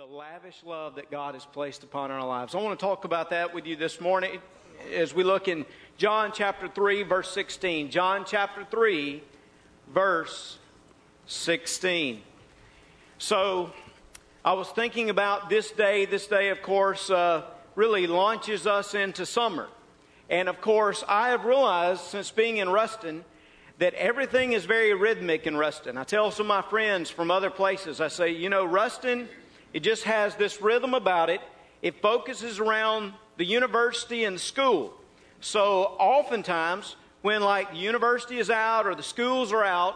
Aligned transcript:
the 0.00 0.06
lavish 0.06 0.62
love 0.64 0.94
that 0.94 1.10
God 1.10 1.34
has 1.34 1.44
placed 1.44 1.84
upon 1.84 2.10
our 2.10 2.26
lives. 2.26 2.54
I 2.54 2.58
want 2.58 2.78
to 2.78 2.82
talk 2.82 3.04
about 3.04 3.28
that 3.30 3.52
with 3.52 3.66
you 3.66 3.76
this 3.76 4.00
morning 4.00 4.40
as 4.94 5.12
we 5.12 5.22
look 5.22 5.46
in 5.46 5.66
John 5.98 6.32
chapter 6.34 6.68
3, 6.68 7.02
verse 7.02 7.30
16. 7.30 7.90
John 7.90 8.24
chapter 8.26 8.64
3, 8.64 9.22
verse 9.92 10.56
16. 11.26 12.22
So, 13.18 13.74
I 14.42 14.54
was 14.54 14.68
thinking 14.70 15.10
about 15.10 15.50
this 15.50 15.70
day. 15.70 16.06
This 16.06 16.26
day, 16.26 16.48
of 16.48 16.62
course, 16.62 17.10
uh, 17.10 17.42
really 17.74 18.06
launches 18.06 18.66
us 18.66 18.94
into 18.94 19.26
summer. 19.26 19.68
And 20.30 20.48
of 20.48 20.62
course, 20.62 21.04
I 21.08 21.28
have 21.28 21.44
realized 21.44 22.00
since 22.04 22.30
being 22.30 22.56
in 22.56 22.70
Ruston 22.70 23.22
that 23.76 23.92
everything 23.92 24.54
is 24.54 24.64
very 24.64 24.94
rhythmic 24.94 25.46
in 25.46 25.58
Ruston. 25.58 25.98
I 25.98 26.04
tell 26.04 26.30
some 26.30 26.46
of 26.46 26.48
my 26.48 26.62
friends 26.62 27.10
from 27.10 27.30
other 27.30 27.50
places, 27.50 28.00
I 28.00 28.08
say, 28.08 28.30
you 28.30 28.48
know, 28.48 28.64
Ruston, 28.64 29.28
it 29.72 29.80
just 29.80 30.04
has 30.04 30.34
this 30.36 30.60
rhythm 30.60 30.94
about 30.94 31.30
it. 31.30 31.40
It 31.82 32.02
focuses 32.02 32.58
around 32.58 33.14
the 33.36 33.44
university 33.44 34.24
and 34.24 34.36
the 34.36 34.40
school. 34.40 34.94
So 35.40 35.96
oftentimes, 35.98 36.96
when 37.22 37.42
like 37.42 37.72
the 37.72 37.78
university 37.78 38.38
is 38.38 38.50
out 38.50 38.86
or 38.86 38.94
the 38.94 39.02
schools 39.02 39.52
are 39.52 39.64
out, 39.64 39.94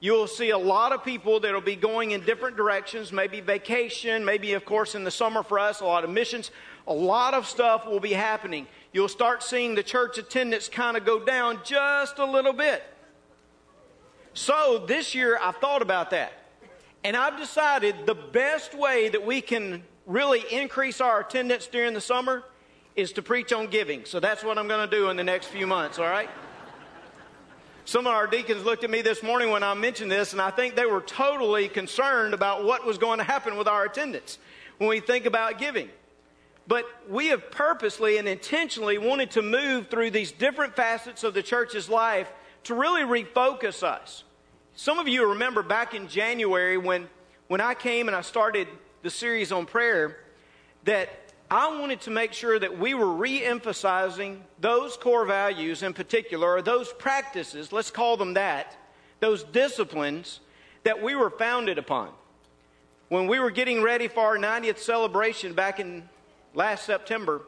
you'll 0.00 0.26
see 0.26 0.50
a 0.50 0.58
lot 0.58 0.92
of 0.92 1.04
people 1.04 1.38
that'll 1.40 1.60
be 1.60 1.76
going 1.76 2.10
in 2.10 2.24
different 2.24 2.56
directions, 2.56 3.12
maybe 3.12 3.40
vacation, 3.40 4.24
maybe, 4.24 4.54
of 4.54 4.64
course, 4.64 4.94
in 4.96 5.04
the 5.04 5.10
summer 5.10 5.42
for 5.44 5.58
us, 5.58 5.80
a 5.80 5.84
lot 5.84 6.02
of 6.02 6.10
missions. 6.10 6.50
A 6.88 6.92
lot 6.92 7.34
of 7.34 7.46
stuff 7.46 7.86
will 7.86 8.00
be 8.00 8.12
happening. 8.12 8.66
You'll 8.92 9.08
start 9.08 9.44
seeing 9.44 9.76
the 9.76 9.84
church 9.84 10.18
attendance 10.18 10.68
kind 10.68 10.96
of 10.96 11.04
go 11.04 11.24
down 11.24 11.60
just 11.64 12.18
a 12.18 12.24
little 12.24 12.52
bit. 12.52 12.82
So 14.34 14.84
this 14.88 15.14
year, 15.14 15.38
I've 15.40 15.56
thought 15.56 15.82
about 15.82 16.10
that. 16.10 16.32
And 17.04 17.16
I've 17.16 17.36
decided 17.36 18.06
the 18.06 18.14
best 18.14 18.74
way 18.74 19.08
that 19.08 19.24
we 19.26 19.40
can 19.40 19.82
really 20.06 20.44
increase 20.50 21.00
our 21.00 21.20
attendance 21.20 21.66
during 21.66 21.94
the 21.94 22.00
summer 22.00 22.44
is 22.94 23.12
to 23.12 23.22
preach 23.22 23.52
on 23.52 23.66
giving. 23.68 24.04
So 24.04 24.20
that's 24.20 24.44
what 24.44 24.58
I'm 24.58 24.68
going 24.68 24.88
to 24.88 24.96
do 24.96 25.08
in 25.10 25.16
the 25.16 25.24
next 25.24 25.46
few 25.46 25.66
months, 25.66 25.98
all 25.98 26.06
right? 26.06 26.30
Some 27.84 28.06
of 28.06 28.12
our 28.12 28.28
deacons 28.28 28.64
looked 28.64 28.84
at 28.84 28.90
me 28.90 29.02
this 29.02 29.22
morning 29.22 29.50
when 29.50 29.64
I 29.64 29.74
mentioned 29.74 30.10
this, 30.10 30.32
and 30.32 30.40
I 30.40 30.50
think 30.50 30.76
they 30.76 30.86
were 30.86 31.00
totally 31.00 31.68
concerned 31.68 32.34
about 32.34 32.64
what 32.64 32.86
was 32.86 32.98
going 32.98 33.18
to 33.18 33.24
happen 33.24 33.56
with 33.56 33.66
our 33.66 33.84
attendance 33.84 34.38
when 34.78 34.88
we 34.88 35.00
think 35.00 35.26
about 35.26 35.58
giving. 35.58 35.88
But 36.68 36.84
we 37.08 37.28
have 37.28 37.50
purposely 37.50 38.18
and 38.18 38.28
intentionally 38.28 38.98
wanted 38.98 39.32
to 39.32 39.42
move 39.42 39.88
through 39.88 40.12
these 40.12 40.30
different 40.30 40.76
facets 40.76 41.24
of 41.24 41.34
the 41.34 41.42
church's 41.42 41.88
life 41.88 42.30
to 42.64 42.74
really 42.74 43.02
refocus 43.02 43.82
us. 43.82 44.22
Some 44.74 44.98
of 44.98 45.06
you 45.06 45.28
remember 45.28 45.62
back 45.62 45.94
in 45.94 46.08
January 46.08 46.78
when, 46.78 47.08
when 47.48 47.60
I 47.60 47.74
came 47.74 48.08
and 48.08 48.16
I 48.16 48.22
started 48.22 48.68
the 49.02 49.10
series 49.10 49.52
on 49.52 49.66
prayer 49.66 50.16
that 50.84 51.10
I 51.50 51.78
wanted 51.78 52.00
to 52.02 52.10
make 52.10 52.32
sure 52.32 52.58
that 52.58 52.78
we 52.78 52.94
were 52.94 53.12
re 53.12 53.44
emphasizing 53.44 54.42
those 54.60 54.96
core 54.96 55.26
values 55.26 55.82
in 55.82 55.92
particular, 55.92 56.54
or 56.54 56.62
those 56.62 56.90
practices, 56.94 57.70
let's 57.70 57.90
call 57.90 58.16
them 58.16 58.32
that, 58.34 58.74
those 59.20 59.44
disciplines 59.44 60.40
that 60.84 61.02
we 61.02 61.14
were 61.14 61.28
founded 61.28 61.76
upon. 61.76 62.08
When 63.10 63.26
we 63.26 63.38
were 63.38 63.50
getting 63.50 63.82
ready 63.82 64.08
for 64.08 64.20
our 64.20 64.38
90th 64.38 64.78
celebration 64.78 65.52
back 65.52 65.80
in 65.80 66.08
last 66.54 66.86
September, 66.86 67.42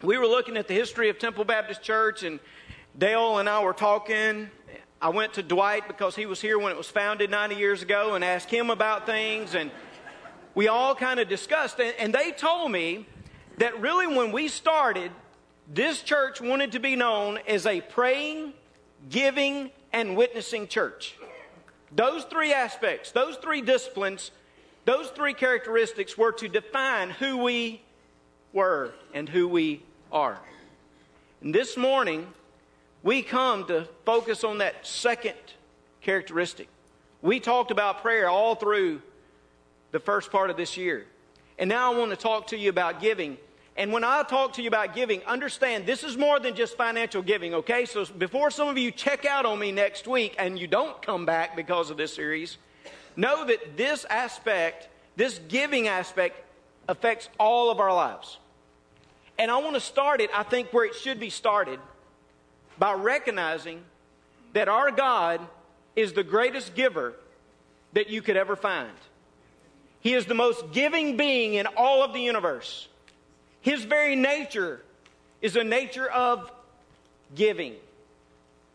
we 0.00 0.16
were 0.16 0.26
looking 0.26 0.56
at 0.56 0.68
the 0.68 0.74
history 0.74 1.10
of 1.10 1.18
Temple 1.18 1.44
Baptist 1.44 1.82
Church, 1.82 2.22
and 2.22 2.40
Dale 2.96 3.36
and 3.36 3.46
I 3.46 3.62
were 3.62 3.74
talking. 3.74 4.48
I 5.00 5.10
went 5.10 5.34
to 5.34 5.42
Dwight 5.42 5.88
because 5.88 6.16
he 6.16 6.24
was 6.24 6.40
here 6.40 6.58
when 6.58 6.72
it 6.72 6.78
was 6.78 6.88
founded 6.88 7.30
90 7.30 7.56
years 7.56 7.82
ago 7.82 8.14
and 8.14 8.24
asked 8.24 8.50
him 8.50 8.70
about 8.70 9.04
things, 9.04 9.54
and 9.54 9.70
we 10.54 10.68
all 10.68 10.94
kind 10.94 11.20
of 11.20 11.28
discussed. 11.28 11.78
And 11.80 12.14
they 12.14 12.32
told 12.32 12.72
me 12.72 13.06
that 13.58 13.78
really 13.80 14.06
when 14.06 14.32
we 14.32 14.48
started, 14.48 15.12
this 15.68 16.00
church 16.00 16.40
wanted 16.40 16.72
to 16.72 16.78
be 16.78 16.96
known 16.96 17.38
as 17.46 17.66
a 17.66 17.82
praying, 17.82 18.54
giving, 19.10 19.70
and 19.92 20.16
witnessing 20.16 20.66
church. 20.66 21.16
Those 21.92 22.24
three 22.24 22.54
aspects, 22.54 23.12
those 23.12 23.36
three 23.36 23.60
disciplines, 23.60 24.30
those 24.86 25.08
three 25.08 25.34
characteristics 25.34 26.16
were 26.16 26.32
to 26.32 26.48
define 26.48 27.10
who 27.10 27.36
we 27.38 27.82
were 28.54 28.94
and 29.12 29.28
who 29.28 29.46
we 29.46 29.82
are. 30.10 30.38
And 31.42 31.54
this 31.54 31.76
morning, 31.76 32.26
we 33.06 33.22
come 33.22 33.64
to 33.68 33.86
focus 34.04 34.42
on 34.42 34.58
that 34.58 34.84
second 34.84 35.36
characteristic. 36.00 36.66
We 37.22 37.38
talked 37.38 37.70
about 37.70 38.02
prayer 38.02 38.28
all 38.28 38.56
through 38.56 39.00
the 39.92 40.00
first 40.00 40.32
part 40.32 40.50
of 40.50 40.56
this 40.56 40.76
year. 40.76 41.06
And 41.56 41.68
now 41.68 41.92
I 41.92 41.96
want 41.96 42.10
to 42.10 42.16
talk 42.16 42.48
to 42.48 42.58
you 42.58 42.68
about 42.68 43.00
giving. 43.00 43.38
And 43.76 43.92
when 43.92 44.02
I 44.02 44.24
talk 44.24 44.54
to 44.54 44.62
you 44.62 44.66
about 44.66 44.92
giving, 44.92 45.22
understand 45.22 45.86
this 45.86 46.02
is 46.02 46.16
more 46.16 46.40
than 46.40 46.56
just 46.56 46.76
financial 46.76 47.22
giving, 47.22 47.54
okay? 47.54 47.84
So 47.84 48.06
before 48.06 48.50
some 48.50 48.66
of 48.66 48.76
you 48.76 48.90
check 48.90 49.24
out 49.24 49.46
on 49.46 49.60
me 49.60 49.70
next 49.70 50.08
week 50.08 50.34
and 50.36 50.58
you 50.58 50.66
don't 50.66 51.00
come 51.00 51.24
back 51.24 51.54
because 51.54 51.90
of 51.90 51.96
this 51.96 52.12
series, 52.12 52.58
know 53.14 53.46
that 53.46 53.76
this 53.76 54.04
aspect, 54.06 54.88
this 55.14 55.38
giving 55.46 55.86
aspect, 55.86 56.42
affects 56.88 57.28
all 57.38 57.70
of 57.70 57.78
our 57.78 57.94
lives. 57.94 58.38
And 59.38 59.48
I 59.48 59.58
want 59.58 59.74
to 59.74 59.80
start 59.80 60.20
it, 60.20 60.30
I 60.34 60.42
think, 60.42 60.72
where 60.72 60.84
it 60.84 60.96
should 60.96 61.20
be 61.20 61.30
started 61.30 61.78
by 62.78 62.92
recognizing 62.94 63.82
that 64.52 64.68
our 64.68 64.90
God 64.90 65.40
is 65.94 66.12
the 66.12 66.24
greatest 66.24 66.74
giver 66.74 67.14
that 67.92 68.10
you 68.10 68.22
could 68.22 68.36
ever 68.36 68.56
find. 68.56 68.92
He 70.00 70.14
is 70.14 70.26
the 70.26 70.34
most 70.34 70.72
giving 70.72 71.16
being 71.16 71.54
in 71.54 71.66
all 71.66 72.02
of 72.02 72.12
the 72.12 72.20
universe. 72.20 72.88
His 73.60 73.84
very 73.84 74.14
nature 74.14 74.82
is 75.42 75.56
a 75.56 75.64
nature 75.64 76.08
of 76.08 76.50
giving. 77.34 77.74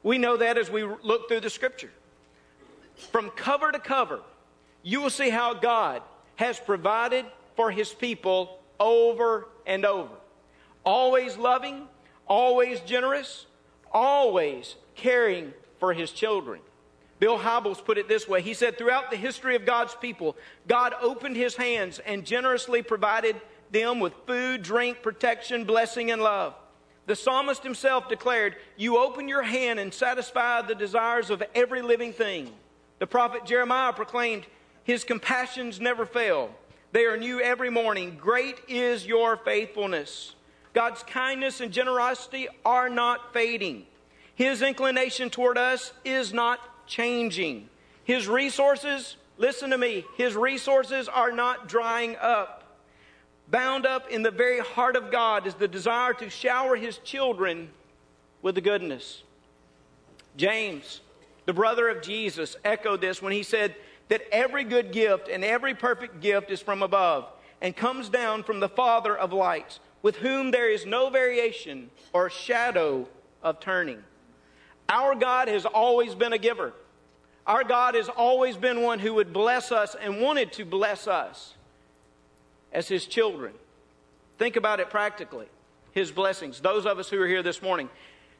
We 0.03 0.17
know 0.17 0.37
that 0.37 0.57
as 0.57 0.69
we 0.69 0.83
look 0.83 1.27
through 1.27 1.41
the 1.41 1.49
scripture. 1.49 1.91
From 3.11 3.29
cover 3.29 3.71
to 3.71 3.79
cover, 3.79 4.19
you 4.83 5.01
will 5.01 5.09
see 5.09 5.29
how 5.29 5.53
God 5.53 6.01
has 6.35 6.59
provided 6.59 7.25
for 7.55 7.71
his 7.71 7.93
people 7.93 8.59
over 8.79 9.47
and 9.65 9.85
over. 9.85 10.13
Always 10.83 11.37
loving, 11.37 11.87
always 12.27 12.79
generous, 12.81 13.45
always 13.93 14.75
caring 14.95 15.53
for 15.79 15.93
his 15.93 16.11
children. 16.11 16.61
Bill 17.19 17.37
Hybels 17.37 17.83
put 17.83 17.99
it 17.99 18.07
this 18.07 18.27
way. 18.27 18.41
He 18.41 18.55
said, 18.55 18.77
Throughout 18.77 19.11
the 19.11 19.17
history 19.17 19.55
of 19.55 19.65
God's 19.65 19.93
people, 19.95 20.35
God 20.67 20.93
opened 21.01 21.35
his 21.35 21.55
hands 21.55 21.99
and 21.99 22.25
generously 22.25 22.81
provided 22.81 23.39
them 23.71 23.99
with 23.99 24.13
food, 24.25 24.63
drink, 24.63 25.03
protection, 25.03 25.65
blessing, 25.65 26.09
and 26.09 26.21
love. 26.21 26.55
The 27.05 27.15
psalmist 27.15 27.63
himself 27.63 28.09
declared, 28.09 28.55
You 28.75 28.97
open 28.97 29.27
your 29.27 29.43
hand 29.43 29.79
and 29.79 29.93
satisfy 29.93 30.61
the 30.61 30.75
desires 30.75 31.29
of 31.29 31.43
every 31.53 31.81
living 31.81 32.13
thing. 32.13 32.51
The 32.99 33.07
prophet 33.07 33.45
Jeremiah 33.45 33.93
proclaimed, 33.93 34.45
His 34.83 35.03
compassions 35.03 35.79
never 35.79 36.05
fail. 36.05 36.49
They 36.91 37.05
are 37.05 37.17
new 37.17 37.39
every 37.39 37.69
morning. 37.69 38.17
Great 38.19 38.59
is 38.67 39.05
your 39.05 39.37
faithfulness. 39.37 40.35
God's 40.73 41.03
kindness 41.03 41.61
and 41.61 41.71
generosity 41.71 42.47
are 42.65 42.89
not 42.89 43.33
fading. 43.33 43.85
His 44.35 44.61
inclination 44.61 45.29
toward 45.29 45.57
us 45.57 45.93
is 46.05 46.33
not 46.33 46.59
changing. 46.87 47.69
His 48.03 48.27
resources, 48.27 49.15
listen 49.37 49.69
to 49.71 49.77
me, 49.77 50.05
His 50.17 50.35
resources 50.35 51.07
are 51.07 51.31
not 51.31 51.67
drying 51.67 52.15
up. 52.21 52.57
Bound 53.49 53.85
up 53.85 54.09
in 54.09 54.23
the 54.23 54.31
very 54.31 54.59
heart 54.59 54.95
of 54.95 55.11
God 55.11 55.45
is 55.45 55.55
the 55.55 55.67
desire 55.67 56.13
to 56.13 56.29
shower 56.29 56.75
His 56.75 56.97
children 56.99 57.69
with 58.41 58.55
the 58.55 58.61
goodness. 58.61 59.23
James, 60.37 61.01
the 61.45 61.53
brother 61.53 61.89
of 61.89 62.01
Jesus, 62.01 62.55
echoed 62.63 63.01
this 63.01 63.21
when 63.21 63.33
he 63.33 63.43
said 63.43 63.75
that 64.09 64.21
every 64.31 64.63
good 64.63 64.91
gift 64.91 65.27
and 65.27 65.43
every 65.43 65.73
perfect 65.73 66.21
gift 66.21 66.49
is 66.49 66.61
from 66.61 66.81
above 66.81 67.27
and 67.61 67.75
comes 67.75 68.09
down 68.09 68.43
from 68.43 68.59
the 68.59 68.69
Father 68.69 69.15
of 69.15 69.33
lights, 69.33 69.79
with 70.01 70.17
whom 70.17 70.51
there 70.51 70.69
is 70.69 70.85
no 70.85 71.09
variation 71.09 71.89
or 72.13 72.29
shadow 72.29 73.07
of 73.43 73.59
turning. 73.59 74.03
Our 74.89 75.15
God 75.15 75.47
has 75.47 75.65
always 75.65 76.15
been 76.15 76.33
a 76.33 76.37
giver. 76.37 76.73
Our 77.47 77.63
God 77.63 77.95
has 77.95 78.09
always 78.09 78.57
been 78.57 78.81
one 78.81 78.99
who 78.99 79.13
would 79.15 79.33
bless 79.33 79.71
us 79.71 79.95
and 79.99 80.21
wanted 80.21 80.53
to 80.53 80.65
bless 80.65 81.07
us 81.07 81.55
as 82.71 82.87
his 82.87 83.05
children. 83.05 83.53
Think 84.37 84.55
about 84.55 84.79
it 84.79 84.89
practically 84.89 85.47
his 85.91 86.11
blessings. 86.11 86.59
Those 86.59 86.85
of 86.85 86.99
us 86.99 87.09
who 87.09 87.21
are 87.21 87.27
here 87.27 87.43
this 87.43 87.61
morning, 87.61 87.89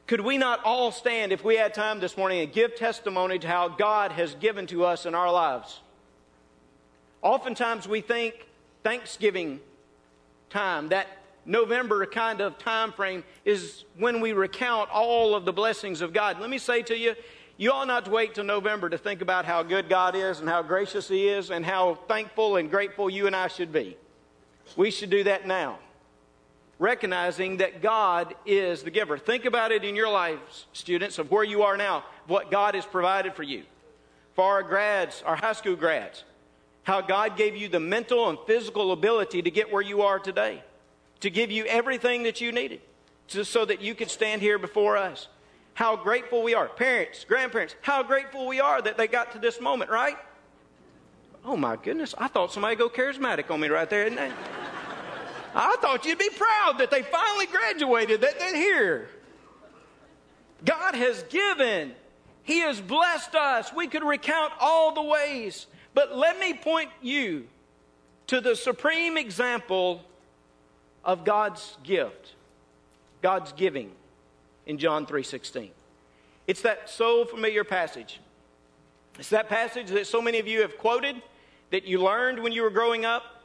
could 0.06 0.20
we 0.20 0.38
not 0.38 0.60
all 0.64 0.90
stand, 0.90 1.32
if 1.32 1.44
we 1.44 1.56
had 1.56 1.74
time 1.74 2.00
this 2.00 2.16
morning, 2.16 2.40
and 2.40 2.52
give 2.52 2.74
testimony 2.76 3.38
to 3.38 3.46
how 3.46 3.68
God 3.68 4.12
has 4.12 4.34
given 4.34 4.66
to 4.68 4.84
us 4.84 5.06
in 5.06 5.14
our 5.14 5.30
lives? 5.30 5.80
Oftentimes 7.22 7.86
we 7.86 8.00
think 8.00 8.34
Thanksgiving 8.82 9.60
time, 10.50 10.88
that 10.88 11.06
November 11.44 12.04
kind 12.06 12.40
of 12.40 12.58
time 12.58 12.92
frame, 12.92 13.24
is 13.44 13.84
when 13.96 14.20
we 14.20 14.32
recount 14.32 14.90
all 14.90 15.34
of 15.34 15.44
the 15.44 15.52
blessings 15.52 16.00
of 16.00 16.12
God. 16.12 16.40
Let 16.40 16.50
me 16.50 16.58
say 16.58 16.82
to 16.82 16.96
you, 16.96 17.14
You 17.56 17.72
ought 17.72 17.86
not 17.86 18.04
to 18.06 18.10
wait 18.10 18.34
till 18.34 18.44
November 18.44 18.88
to 18.88 18.98
think 18.98 19.22
about 19.22 19.44
how 19.44 19.62
good 19.62 19.88
God 19.88 20.14
is 20.14 20.40
and 20.40 20.48
how 20.48 20.62
gracious 20.62 21.08
He 21.08 21.28
is 21.28 21.50
and 21.50 21.64
how 21.64 21.96
thankful 22.08 22.56
and 22.56 22.70
grateful 22.70 23.10
you 23.10 23.26
and 23.26 23.34
I 23.34 23.48
should 23.48 23.72
be. 23.72 23.96
We 24.76 24.90
should 24.90 25.10
do 25.10 25.24
that 25.24 25.46
now, 25.46 25.78
recognizing 26.78 27.58
that 27.58 27.82
God 27.82 28.34
is 28.46 28.82
the 28.82 28.90
giver. 28.90 29.18
Think 29.18 29.44
about 29.44 29.72
it 29.72 29.84
in 29.84 29.96
your 29.96 30.08
lives, 30.08 30.66
students, 30.72 31.18
of 31.18 31.30
where 31.30 31.44
you 31.44 31.62
are 31.62 31.76
now, 31.76 32.04
what 32.26 32.50
God 32.50 32.74
has 32.74 32.86
provided 32.86 33.34
for 33.34 33.42
you. 33.42 33.64
For 34.34 34.44
our 34.44 34.62
grads, 34.62 35.22
our 35.26 35.36
high 35.36 35.52
school 35.52 35.76
grads, 35.76 36.24
how 36.84 37.00
God 37.00 37.36
gave 37.36 37.54
you 37.54 37.68
the 37.68 37.80
mental 37.80 38.28
and 38.28 38.38
physical 38.46 38.92
ability 38.92 39.42
to 39.42 39.50
get 39.50 39.70
where 39.70 39.82
you 39.82 40.02
are 40.02 40.18
today, 40.18 40.62
to 41.22 41.30
give 41.30 41.50
you 41.50 41.64
everything 41.64 42.24
that 42.24 42.40
you 42.40 42.52
needed, 42.52 42.80
just 43.28 43.50
so 43.50 43.64
that 43.64 43.80
you 43.80 43.94
could 43.94 44.10
stand 44.10 44.42
here 44.42 44.58
before 44.58 44.96
us. 44.96 45.28
How 45.74 45.96
grateful 45.96 46.42
we 46.42 46.54
are. 46.54 46.68
Parents, 46.68 47.24
grandparents, 47.24 47.74
how 47.80 48.02
grateful 48.02 48.46
we 48.46 48.60
are 48.60 48.82
that 48.82 48.98
they 48.98 49.06
got 49.06 49.32
to 49.32 49.38
this 49.38 49.60
moment, 49.60 49.90
right? 49.90 50.16
Oh 51.44 51.56
my 51.56 51.76
goodness, 51.76 52.14
I 52.18 52.28
thought 52.28 52.52
somebody 52.52 52.76
go 52.76 52.88
charismatic 52.88 53.50
on 53.50 53.60
me 53.60 53.68
right 53.68 53.88
there, 53.88 54.04
didn't 54.04 54.18
they? 54.18 54.32
I 55.54 55.76
thought 55.80 56.04
you'd 56.04 56.18
be 56.18 56.30
proud 56.30 56.78
that 56.78 56.90
they 56.90 57.02
finally 57.02 57.46
graduated, 57.46 58.20
that 58.20 58.38
they're 58.38 58.56
here. 58.56 59.08
God 60.64 60.94
has 60.94 61.22
given. 61.24 61.94
He 62.42 62.60
has 62.60 62.80
blessed 62.80 63.34
us. 63.34 63.72
We 63.72 63.86
could 63.86 64.04
recount 64.04 64.52
all 64.60 64.92
the 64.94 65.02
ways. 65.02 65.66
But 65.94 66.16
let 66.16 66.38
me 66.38 66.54
point 66.54 66.90
you 67.00 67.46
to 68.28 68.40
the 68.40 68.56
supreme 68.56 69.16
example 69.16 70.02
of 71.04 71.24
God's 71.24 71.76
gift, 71.82 72.34
God's 73.22 73.52
giving 73.52 73.92
in 74.66 74.78
John 74.78 75.06
3:16. 75.06 75.72
It's 76.46 76.62
that 76.62 76.88
so 76.88 77.24
familiar 77.24 77.64
passage. 77.64 78.20
It's 79.18 79.30
that 79.30 79.48
passage 79.48 79.88
that 79.88 80.06
so 80.06 80.22
many 80.22 80.38
of 80.38 80.46
you 80.46 80.62
have 80.62 80.78
quoted 80.78 81.22
that 81.70 81.84
you 81.84 82.02
learned 82.02 82.42
when 82.42 82.52
you 82.52 82.62
were 82.62 82.70
growing 82.70 83.04
up. 83.04 83.42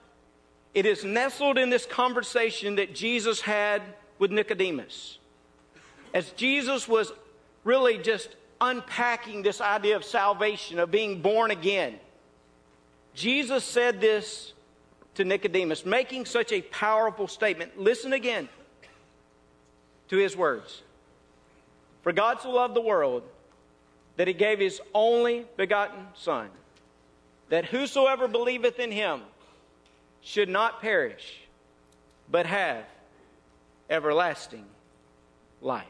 It 0.73 0.85
is 0.85 1.03
nestled 1.03 1.57
in 1.57 1.69
this 1.69 1.85
conversation 1.85 2.75
that 2.75 2.93
Jesus 2.93 3.41
had 3.41 3.81
with 4.19 4.31
Nicodemus. 4.31 5.17
As 6.13 6.31
Jesus 6.31 6.87
was 6.87 7.11
really 7.63 7.97
just 7.97 8.29
unpacking 8.61 9.41
this 9.43 9.61
idea 9.61 9.95
of 9.95 10.03
salvation, 10.03 10.79
of 10.79 10.89
being 10.91 11.21
born 11.21 11.51
again, 11.51 11.99
Jesus 13.13 13.63
said 13.63 13.99
this 13.99 14.53
to 15.17 15.25
Nicodemus, 15.25 15.83
making 15.83 16.25
such 16.25 16.51
a 16.51 16.61
powerful 16.61 17.27
statement. 17.27 17.79
Listen 17.79 18.13
again 18.13 18.47
to 20.09 20.17
his 20.17 20.37
words. 20.37 20.83
For 22.03 22.11
God 22.11 22.39
so 22.39 22.51
loved 22.51 22.75
the 22.75 22.81
world 22.81 23.23
that 24.15 24.27
he 24.27 24.33
gave 24.35 24.59
his 24.59 24.79
only 24.93 25.45
begotten 25.57 26.05
Son, 26.13 26.49
that 27.49 27.65
whosoever 27.65 28.27
believeth 28.27 28.77
in 28.77 28.91
him 28.91 29.21
should 30.21 30.49
not 30.49 30.81
perish, 30.81 31.39
but 32.29 32.45
have 32.45 32.85
everlasting 33.89 34.65
life. 35.61 35.85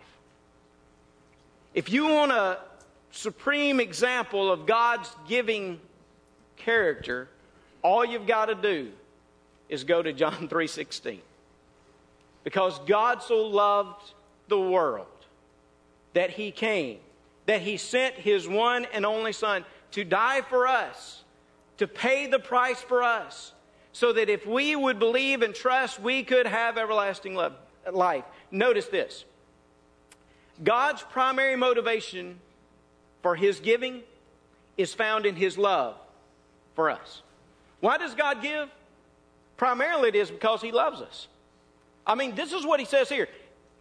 If 1.73 1.91
you 1.91 2.07
want 2.07 2.31
a 2.31 2.59
supreme 3.11 3.81
example 3.81 4.49
of 4.49 4.65
God's 4.65 5.13
giving 5.27 5.81
character, 6.55 7.27
all 7.81 8.05
you've 8.05 8.25
got 8.25 8.45
to 8.45 8.55
do 8.55 8.93
is 9.69 9.83
go 9.83 10.01
to 10.01 10.13
John 10.13 10.47
3:16. 10.49 11.19
Because 12.43 12.79
God 12.79 13.21
so 13.21 13.45
loved 13.45 14.13
the 14.47 14.59
world 14.59 15.07
that 16.13 16.29
he 16.31 16.51
came, 16.51 16.99
that 17.45 17.61
he 17.61 17.77
sent 17.77 18.15
his 18.15 18.47
one 18.47 18.85
and 18.93 19.05
only 19.05 19.33
son 19.33 19.65
to 19.91 20.03
die 20.03 20.41
for 20.41 20.67
us, 20.67 21.23
to 21.77 21.87
pay 21.87 22.27
the 22.27 22.39
price 22.39 22.81
for 22.81 23.03
us, 23.03 23.51
so 23.91 24.13
that 24.13 24.29
if 24.29 24.45
we 24.45 24.75
would 24.75 24.99
believe 24.99 25.41
and 25.41 25.53
trust, 25.53 25.99
we 25.99 26.23
could 26.23 26.47
have 26.47 26.77
everlasting 26.77 27.35
love, 27.35 27.53
life. 27.91 28.23
Notice 28.51 28.87
this 28.87 29.25
God's 30.63 31.03
primary 31.03 31.55
motivation 31.55 32.39
for 33.21 33.35
his 33.35 33.59
giving 33.59 34.03
is 34.77 34.93
found 34.93 35.25
in 35.25 35.35
his 35.35 35.57
love 35.57 35.95
for 36.75 36.89
us. 36.89 37.21
Why 37.79 37.97
does 37.97 38.15
God 38.15 38.41
give? 38.41 38.69
Primarily, 39.57 40.09
it 40.09 40.15
is 40.15 40.31
because 40.31 40.61
he 40.61 40.71
loves 40.71 41.01
us. 41.01 41.27
I 42.05 42.15
mean, 42.15 42.35
this 42.35 42.53
is 42.53 42.65
what 42.65 42.79
he 42.79 42.85
says 42.85 43.09
here 43.09 43.27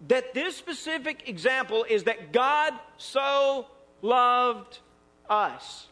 that 0.09 0.35
this 0.35 0.57
specific 0.57 1.29
example 1.29 1.87
is 1.89 2.05
that 2.05 2.33
God 2.33 2.75
so 2.99 3.67
loved 4.03 4.79
us. 5.31 5.87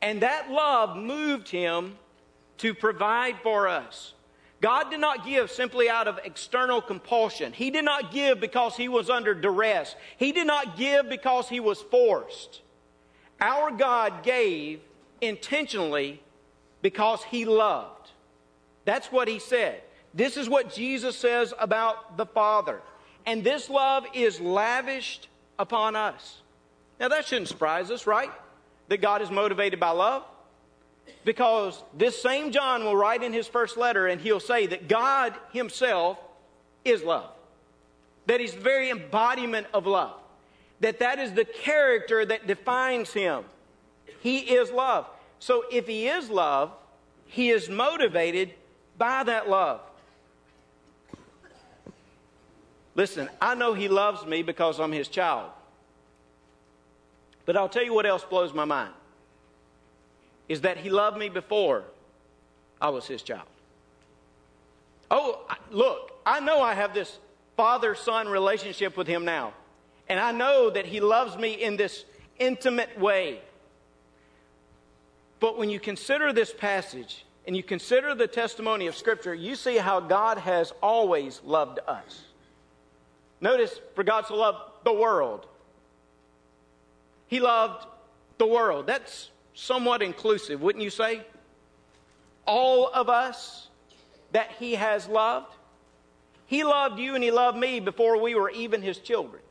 And 0.00 0.22
that 0.22 0.50
love 0.50 0.96
moved 0.96 1.48
him 1.48 1.96
to 2.58 2.74
provide 2.74 3.36
for 3.42 3.66
us. 3.66 4.12
God 4.60 4.90
did 4.90 5.00
not 5.00 5.26
give 5.26 5.50
simply 5.50 5.90
out 5.90 6.08
of 6.08 6.18
external 6.24 6.80
compulsion. 6.80 7.52
He 7.52 7.70
did 7.70 7.84
not 7.84 8.12
give 8.12 8.40
because 8.40 8.76
he 8.76 8.88
was 8.88 9.10
under 9.10 9.34
duress. 9.34 9.94
He 10.16 10.32
did 10.32 10.46
not 10.46 10.76
give 10.76 11.08
because 11.08 11.48
he 11.48 11.60
was 11.60 11.82
forced. 11.82 12.62
Our 13.40 13.72
God 13.72 14.22
gave 14.22 14.80
intentionally 15.20 16.22
because 16.82 17.22
he 17.24 17.44
loved. 17.44 18.10
That's 18.84 19.10
what 19.10 19.28
he 19.28 19.38
said. 19.38 19.80
This 20.12 20.36
is 20.36 20.48
what 20.48 20.72
Jesus 20.72 21.16
says 21.16 21.52
about 21.58 22.16
the 22.16 22.26
Father. 22.26 22.80
And 23.26 23.42
this 23.42 23.68
love 23.68 24.04
is 24.14 24.40
lavished 24.40 25.28
upon 25.58 25.96
us. 25.96 26.42
Now, 27.00 27.08
that 27.08 27.26
shouldn't 27.26 27.48
surprise 27.48 27.90
us, 27.90 28.06
right? 28.06 28.30
That 28.88 29.00
God 29.00 29.22
is 29.22 29.30
motivated 29.30 29.80
by 29.80 29.90
love. 29.90 30.22
Because 31.24 31.82
this 31.96 32.20
same 32.20 32.52
John 32.52 32.84
will 32.84 32.96
write 32.96 33.22
in 33.22 33.32
his 33.32 33.46
first 33.46 33.76
letter 33.76 34.06
and 34.06 34.20
he'll 34.20 34.40
say 34.40 34.66
that 34.66 34.88
God 34.88 35.34
himself 35.52 36.18
is 36.84 37.02
love. 37.02 37.30
That 38.26 38.40
he's 38.40 38.54
the 38.54 38.60
very 38.60 38.90
embodiment 38.90 39.66
of 39.74 39.86
love. 39.86 40.14
That 40.80 41.00
that 41.00 41.18
is 41.18 41.32
the 41.32 41.44
character 41.44 42.24
that 42.24 42.46
defines 42.46 43.12
him. 43.12 43.44
He 44.20 44.38
is 44.38 44.70
love. 44.70 45.06
So 45.38 45.64
if 45.70 45.86
he 45.86 46.08
is 46.08 46.30
love, 46.30 46.72
he 47.26 47.50
is 47.50 47.68
motivated 47.68 48.54
by 48.96 49.24
that 49.24 49.48
love. 49.48 49.80
Listen, 52.94 53.28
I 53.40 53.54
know 53.54 53.74
he 53.74 53.88
loves 53.88 54.24
me 54.24 54.42
because 54.42 54.78
I'm 54.78 54.92
his 54.92 55.08
child. 55.08 55.50
But 57.44 57.56
I'll 57.56 57.68
tell 57.68 57.82
you 57.84 57.92
what 57.92 58.06
else 58.06 58.24
blows 58.24 58.54
my 58.54 58.64
mind 58.64 58.92
is 60.48 60.60
that 60.62 60.76
he 60.76 60.90
loved 60.90 61.16
me 61.16 61.28
before 61.28 61.84
I 62.80 62.90
was 62.90 63.06
his 63.06 63.22
child. 63.22 63.48
Oh, 65.10 65.46
look, 65.70 66.12
I 66.24 66.40
know 66.40 66.60
I 66.60 66.74
have 66.74 66.94
this 66.94 67.18
father 67.56 67.94
son 67.94 68.28
relationship 68.28 68.96
with 68.96 69.06
him 69.06 69.24
now. 69.24 69.54
And 70.08 70.20
I 70.20 70.32
know 70.32 70.70
that 70.70 70.86
he 70.86 71.00
loves 71.00 71.36
me 71.36 71.52
in 71.52 71.76
this 71.76 72.04
intimate 72.38 72.98
way. 72.98 73.40
But 75.40 75.58
when 75.58 75.70
you 75.70 75.80
consider 75.80 76.32
this 76.32 76.52
passage 76.52 77.24
and 77.46 77.56
you 77.56 77.62
consider 77.62 78.14
the 78.14 78.26
testimony 78.26 78.86
of 78.86 78.96
Scripture, 78.96 79.34
you 79.34 79.54
see 79.56 79.76
how 79.76 80.00
God 80.00 80.38
has 80.38 80.72
always 80.82 81.40
loved 81.44 81.78
us. 81.86 82.22
Notice, 83.40 83.80
for 83.94 84.04
God 84.04 84.26
so 84.26 84.36
loved 84.36 84.58
the 84.84 84.92
world. 84.92 85.46
He 87.26 87.40
loved 87.40 87.86
the 88.38 88.46
world. 88.46 88.86
That's 88.86 89.30
somewhat 89.54 90.02
inclusive, 90.02 90.62
wouldn't 90.62 90.82
you 90.82 90.90
say? 90.90 91.22
All 92.46 92.88
of 92.88 93.08
us 93.08 93.68
that 94.32 94.50
He 94.58 94.74
has 94.74 95.06
loved. 95.08 95.54
He 96.46 96.64
loved 96.64 96.98
you 96.98 97.14
and 97.14 97.22
He 97.22 97.30
loved 97.30 97.58
me 97.58 97.80
before 97.80 98.20
we 98.20 98.34
were 98.34 98.50
even 98.50 98.82
His 98.82 98.98
children. 98.98 99.42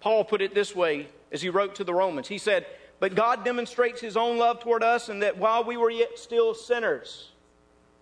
Paul 0.00 0.24
put 0.24 0.42
it 0.42 0.54
this 0.54 0.74
way 0.74 1.06
as 1.30 1.40
he 1.40 1.48
wrote 1.48 1.76
to 1.76 1.84
the 1.84 1.94
Romans. 1.94 2.28
He 2.28 2.38
said, 2.38 2.66
But 3.02 3.16
God 3.16 3.44
demonstrates 3.44 4.00
His 4.00 4.16
own 4.16 4.38
love 4.38 4.60
toward 4.60 4.84
us, 4.84 5.08
and 5.08 5.24
that 5.24 5.36
while 5.36 5.64
we 5.64 5.76
were 5.76 5.90
yet 5.90 6.20
still 6.20 6.54
sinners, 6.54 7.32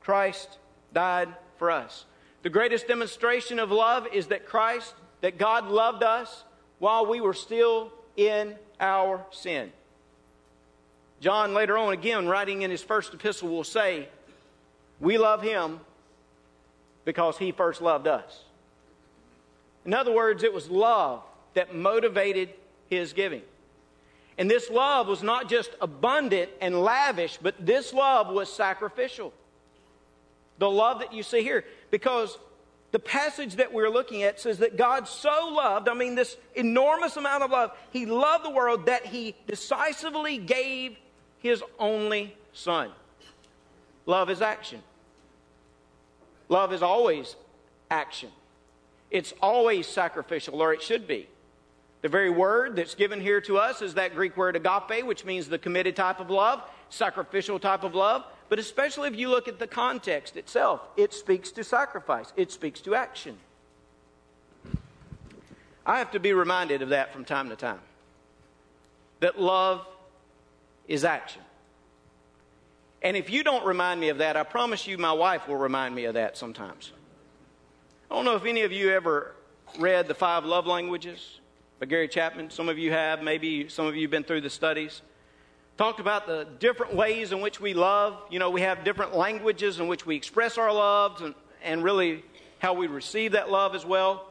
Christ 0.02 0.58
died 0.92 1.30
for 1.56 1.70
us. 1.70 2.04
The 2.42 2.50
greatest 2.50 2.86
demonstration 2.86 3.58
of 3.58 3.70
love 3.70 4.06
is 4.12 4.26
that 4.26 4.44
Christ, 4.44 4.92
that 5.22 5.38
God 5.38 5.68
loved 5.68 6.02
us 6.02 6.44
while 6.80 7.06
we 7.06 7.22
were 7.22 7.32
still 7.32 7.90
in 8.14 8.56
our 8.78 9.24
sin. 9.30 9.72
John, 11.20 11.54
later 11.54 11.78
on, 11.78 11.94
again, 11.94 12.28
writing 12.28 12.60
in 12.60 12.70
his 12.70 12.82
first 12.82 13.14
epistle, 13.14 13.48
will 13.48 13.64
say, 13.64 14.06
We 15.00 15.16
love 15.16 15.40
him 15.40 15.80
because 17.06 17.38
he 17.38 17.52
first 17.52 17.80
loved 17.80 18.06
us. 18.06 18.44
In 19.86 19.94
other 19.94 20.12
words, 20.12 20.42
it 20.42 20.52
was 20.52 20.68
love 20.68 21.22
that 21.54 21.74
motivated 21.74 22.50
his 22.90 23.14
giving. 23.14 23.40
And 24.40 24.50
this 24.50 24.70
love 24.70 25.06
was 25.06 25.22
not 25.22 25.50
just 25.50 25.70
abundant 25.82 26.50
and 26.62 26.80
lavish, 26.80 27.38
but 27.42 27.54
this 27.60 27.92
love 27.92 28.32
was 28.32 28.50
sacrificial. 28.50 29.34
The 30.56 30.70
love 30.70 31.00
that 31.00 31.12
you 31.12 31.22
see 31.22 31.42
here 31.42 31.62
because 31.90 32.38
the 32.90 32.98
passage 32.98 33.56
that 33.56 33.70
we're 33.70 33.90
looking 33.90 34.22
at 34.22 34.40
says 34.40 34.56
that 34.60 34.78
God 34.78 35.06
so 35.06 35.52
loved, 35.54 35.90
I 35.90 35.94
mean, 35.94 36.14
this 36.14 36.38
enormous 36.54 37.18
amount 37.18 37.42
of 37.42 37.50
love, 37.50 37.72
He 37.90 38.06
loved 38.06 38.46
the 38.46 38.50
world 38.50 38.86
that 38.86 39.04
He 39.04 39.34
decisively 39.46 40.38
gave 40.38 40.96
His 41.40 41.62
only 41.78 42.34
Son. 42.54 42.90
Love 44.06 44.30
is 44.30 44.40
action. 44.40 44.82
Love 46.48 46.72
is 46.72 46.80
always 46.80 47.36
action. 47.90 48.30
It's 49.10 49.34
always 49.42 49.86
sacrificial, 49.86 50.62
or 50.62 50.72
it 50.72 50.80
should 50.80 51.06
be. 51.06 51.28
The 52.02 52.08
very 52.08 52.30
word 52.30 52.76
that's 52.76 52.94
given 52.94 53.20
here 53.20 53.40
to 53.42 53.58
us 53.58 53.82
is 53.82 53.94
that 53.94 54.14
Greek 54.14 54.36
word 54.36 54.56
agape, 54.56 55.04
which 55.04 55.24
means 55.24 55.48
the 55.48 55.58
committed 55.58 55.96
type 55.96 56.18
of 56.18 56.30
love, 56.30 56.62
sacrificial 56.88 57.58
type 57.58 57.84
of 57.84 57.94
love. 57.94 58.24
But 58.48 58.58
especially 58.58 59.08
if 59.08 59.16
you 59.16 59.28
look 59.28 59.48
at 59.48 59.58
the 59.58 59.66
context 59.66 60.36
itself, 60.36 60.80
it 60.96 61.12
speaks 61.12 61.52
to 61.52 61.64
sacrifice, 61.64 62.32
it 62.36 62.50
speaks 62.50 62.80
to 62.82 62.94
action. 62.94 63.36
I 65.84 65.98
have 65.98 66.10
to 66.12 66.20
be 66.20 66.32
reminded 66.32 66.82
of 66.82 66.90
that 66.90 67.12
from 67.12 67.24
time 67.24 67.48
to 67.50 67.56
time. 67.56 67.80
That 69.20 69.40
love 69.40 69.86
is 70.88 71.04
action. 71.04 71.42
And 73.02 73.16
if 73.16 73.30
you 73.30 73.42
don't 73.42 73.64
remind 73.64 74.00
me 74.00 74.08
of 74.08 74.18
that, 74.18 74.36
I 74.36 74.42
promise 74.42 74.86
you 74.86 74.98
my 74.98 75.12
wife 75.12 75.48
will 75.48 75.56
remind 75.56 75.94
me 75.94 76.04
of 76.04 76.14
that 76.14 76.36
sometimes. 76.36 76.92
I 78.10 78.14
don't 78.14 78.24
know 78.24 78.36
if 78.36 78.44
any 78.44 78.62
of 78.62 78.72
you 78.72 78.90
ever 78.90 79.34
read 79.78 80.08
The 80.08 80.14
Five 80.14 80.44
Love 80.44 80.66
Languages 80.66 81.39
by 81.80 81.86
Gary 81.86 82.06
Chapman. 82.06 82.50
Some 82.50 82.68
of 82.68 82.78
you 82.78 82.92
have, 82.92 83.22
maybe 83.22 83.68
some 83.68 83.86
of 83.86 83.96
you 83.96 84.02
have 84.02 84.10
been 84.10 84.22
through 84.22 84.42
the 84.42 84.50
studies 84.50 85.02
talked 85.80 85.98
about 85.98 86.26
the 86.26 86.46
different 86.58 86.94
ways 86.94 87.32
in 87.32 87.40
which 87.40 87.58
we 87.58 87.72
love. 87.72 88.14
You 88.28 88.38
know, 88.38 88.50
we 88.50 88.60
have 88.60 88.84
different 88.84 89.16
languages 89.16 89.80
in 89.80 89.88
which 89.88 90.04
we 90.04 90.14
express 90.14 90.58
our 90.58 90.70
loves 90.70 91.22
and, 91.22 91.34
and 91.62 91.82
really 91.82 92.22
how 92.58 92.74
we 92.74 92.86
receive 92.86 93.32
that 93.32 93.50
love 93.50 93.74
as 93.74 93.86
well. 93.86 94.28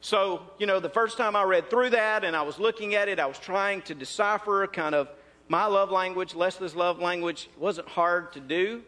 So, 0.00 0.42
you 0.58 0.66
know, 0.66 0.80
the 0.80 0.88
first 0.88 1.18
time 1.18 1.36
I 1.36 1.44
read 1.44 1.70
through 1.70 1.90
that 1.90 2.24
and 2.24 2.34
I 2.34 2.42
was 2.42 2.58
looking 2.58 2.96
at 2.96 3.08
it, 3.08 3.20
I 3.20 3.26
was 3.26 3.38
trying 3.38 3.82
to 3.82 3.94
decipher 3.94 4.66
kind 4.66 4.96
of 4.96 5.08
my 5.46 5.66
love 5.66 5.92
language, 5.92 6.34
Leslie's 6.34 6.74
love 6.74 6.98
language. 6.98 7.48
It 7.56 7.60
wasn't 7.60 7.86
hard 7.86 8.32
to 8.32 8.40
do 8.40 8.82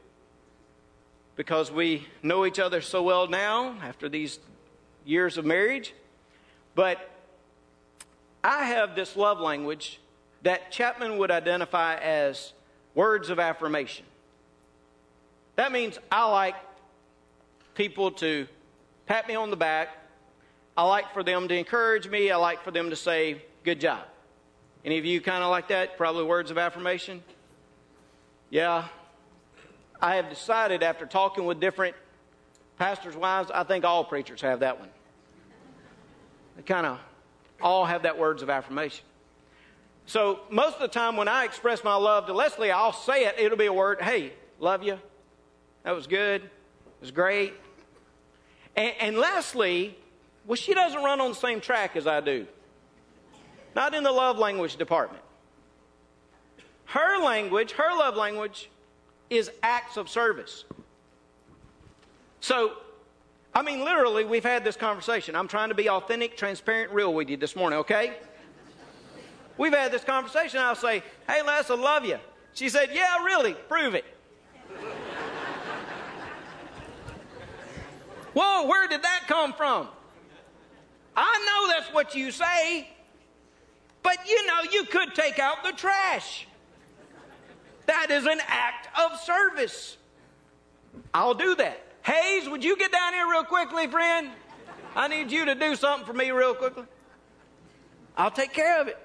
because 1.36 1.70
we 1.70 2.08
know 2.24 2.44
each 2.44 2.58
other 2.58 2.80
so 2.80 3.04
well 3.04 3.28
now 3.28 3.76
after 3.84 4.08
these 4.08 4.40
years 5.04 5.38
of 5.38 5.44
marriage. 5.44 5.94
But 6.74 7.08
I 8.42 8.64
have 8.64 8.94
this 8.94 9.16
love 9.16 9.40
language 9.40 10.00
that 10.42 10.70
Chapman 10.70 11.18
would 11.18 11.30
identify 11.30 11.96
as 11.96 12.52
words 12.94 13.30
of 13.30 13.38
affirmation. 13.38 14.04
That 15.56 15.72
means 15.72 15.98
I 16.10 16.30
like 16.30 16.54
people 17.74 18.12
to 18.12 18.46
pat 19.06 19.26
me 19.26 19.34
on 19.34 19.50
the 19.50 19.56
back. 19.56 19.88
I 20.76 20.84
like 20.84 21.12
for 21.12 21.24
them 21.24 21.48
to 21.48 21.54
encourage 21.54 22.08
me. 22.08 22.30
I 22.30 22.36
like 22.36 22.62
for 22.62 22.70
them 22.70 22.90
to 22.90 22.96
say, 22.96 23.42
good 23.64 23.80
job. 23.80 24.04
Any 24.84 24.98
of 24.98 25.04
you 25.04 25.20
kind 25.20 25.42
of 25.42 25.50
like 25.50 25.68
that? 25.68 25.96
Probably 25.96 26.22
words 26.22 26.50
of 26.52 26.58
affirmation? 26.58 27.22
Yeah. 28.50 28.86
I 30.00 30.14
have 30.16 30.30
decided 30.30 30.84
after 30.84 31.04
talking 31.06 31.44
with 31.44 31.58
different 31.58 31.96
pastors' 32.78 33.16
wives, 33.16 33.50
I 33.52 33.64
think 33.64 33.84
all 33.84 34.04
preachers 34.04 34.40
have 34.42 34.60
that 34.60 34.78
one. 34.78 34.88
They 36.56 36.62
kind 36.62 36.86
of 36.86 37.00
all 37.60 37.84
have 37.86 38.02
that 38.02 38.18
words 38.18 38.42
of 38.42 38.50
affirmation. 38.50 39.04
So 40.06 40.40
most 40.50 40.76
of 40.76 40.80
the 40.80 40.88
time 40.88 41.16
when 41.16 41.28
I 41.28 41.44
express 41.44 41.84
my 41.84 41.94
love 41.94 42.26
to 42.26 42.32
Leslie, 42.32 42.70
I'll 42.70 42.92
say 42.92 43.26
it. 43.26 43.34
It'll 43.38 43.58
be 43.58 43.66
a 43.66 43.72
word, 43.72 44.00
hey, 44.00 44.32
love 44.58 44.82
you. 44.82 44.98
That 45.82 45.94
was 45.94 46.06
good. 46.06 46.42
It 46.42 47.00
was 47.00 47.10
great. 47.10 47.54
And, 48.74 48.94
and 49.00 49.18
Leslie, 49.18 49.96
well, 50.46 50.56
she 50.56 50.72
doesn't 50.72 51.02
run 51.02 51.20
on 51.20 51.30
the 51.30 51.36
same 51.36 51.60
track 51.60 51.94
as 51.94 52.06
I 52.06 52.20
do. 52.20 52.46
Not 53.76 53.94
in 53.94 54.02
the 54.02 54.12
love 54.12 54.38
language 54.38 54.76
department. 54.76 55.22
Her 56.86 57.22
language, 57.22 57.72
her 57.72 57.96
love 57.96 58.16
language, 58.16 58.70
is 59.28 59.50
acts 59.62 59.98
of 59.98 60.08
service. 60.08 60.64
So, 62.40 62.72
I 63.54 63.62
mean, 63.62 63.84
literally, 63.84 64.24
we've 64.24 64.44
had 64.44 64.64
this 64.64 64.76
conversation. 64.76 65.34
I'm 65.34 65.48
trying 65.48 65.70
to 65.70 65.74
be 65.74 65.88
authentic, 65.88 66.36
transparent, 66.36 66.92
real 66.92 67.12
with 67.12 67.28
you 67.28 67.36
this 67.36 67.56
morning, 67.56 67.80
okay? 67.80 68.16
We've 69.56 69.74
had 69.74 69.90
this 69.90 70.04
conversation. 70.04 70.60
I'll 70.60 70.76
say, 70.76 71.02
Hey, 71.28 71.42
Les, 71.42 71.68
I 71.68 71.74
love 71.74 72.04
you. 72.04 72.18
She 72.54 72.68
said, 72.68 72.90
Yeah, 72.92 73.24
really, 73.24 73.54
prove 73.54 73.94
it. 73.94 74.04
Whoa, 78.34 78.66
where 78.66 78.86
did 78.86 79.02
that 79.02 79.24
come 79.26 79.52
from? 79.52 79.88
I 81.16 81.44
know 81.46 81.74
that's 81.74 81.92
what 81.92 82.14
you 82.14 82.30
say, 82.30 82.88
but 84.04 84.16
you 84.28 84.46
know, 84.46 84.60
you 84.70 84.84
could 84.84 85.14
take 85.14 85.40
out 85.40 85.64
the 85.64 85.72
trash. 85.72 86.46
That 87.86 88.10
is 88.10 88.26
an 88.26 88.38
act 88.46 88.88
of 88.96 89.18
service. 89.18 89.96
I'll 91.12 91.34
do 91.34 91.56
that. 91.56 91.87
Hayes, 92.08 92.48
would 92.48 92.64
you 92.64 92.74
get 92.74 92.90
down 92.90 93.12
here 93.12 93.28
real 93.28 93.44
quickly, 93.44 93.86
friend? 93.86 94.30
I 94.96 95.08
need 95.08 95.30
you 95.30 95.44
to 95.44 95.54
do 95.54 95.76
something 95.76 96.06
for 96.06 96.14
me 96.14 96.30
real 96.30 96.54
quickly. 96.54 96.84
I'll 98.16 98.30
take 98.30 98.54
care 98.54 98.80
of 98.80 98.88
it. 98.88 98.96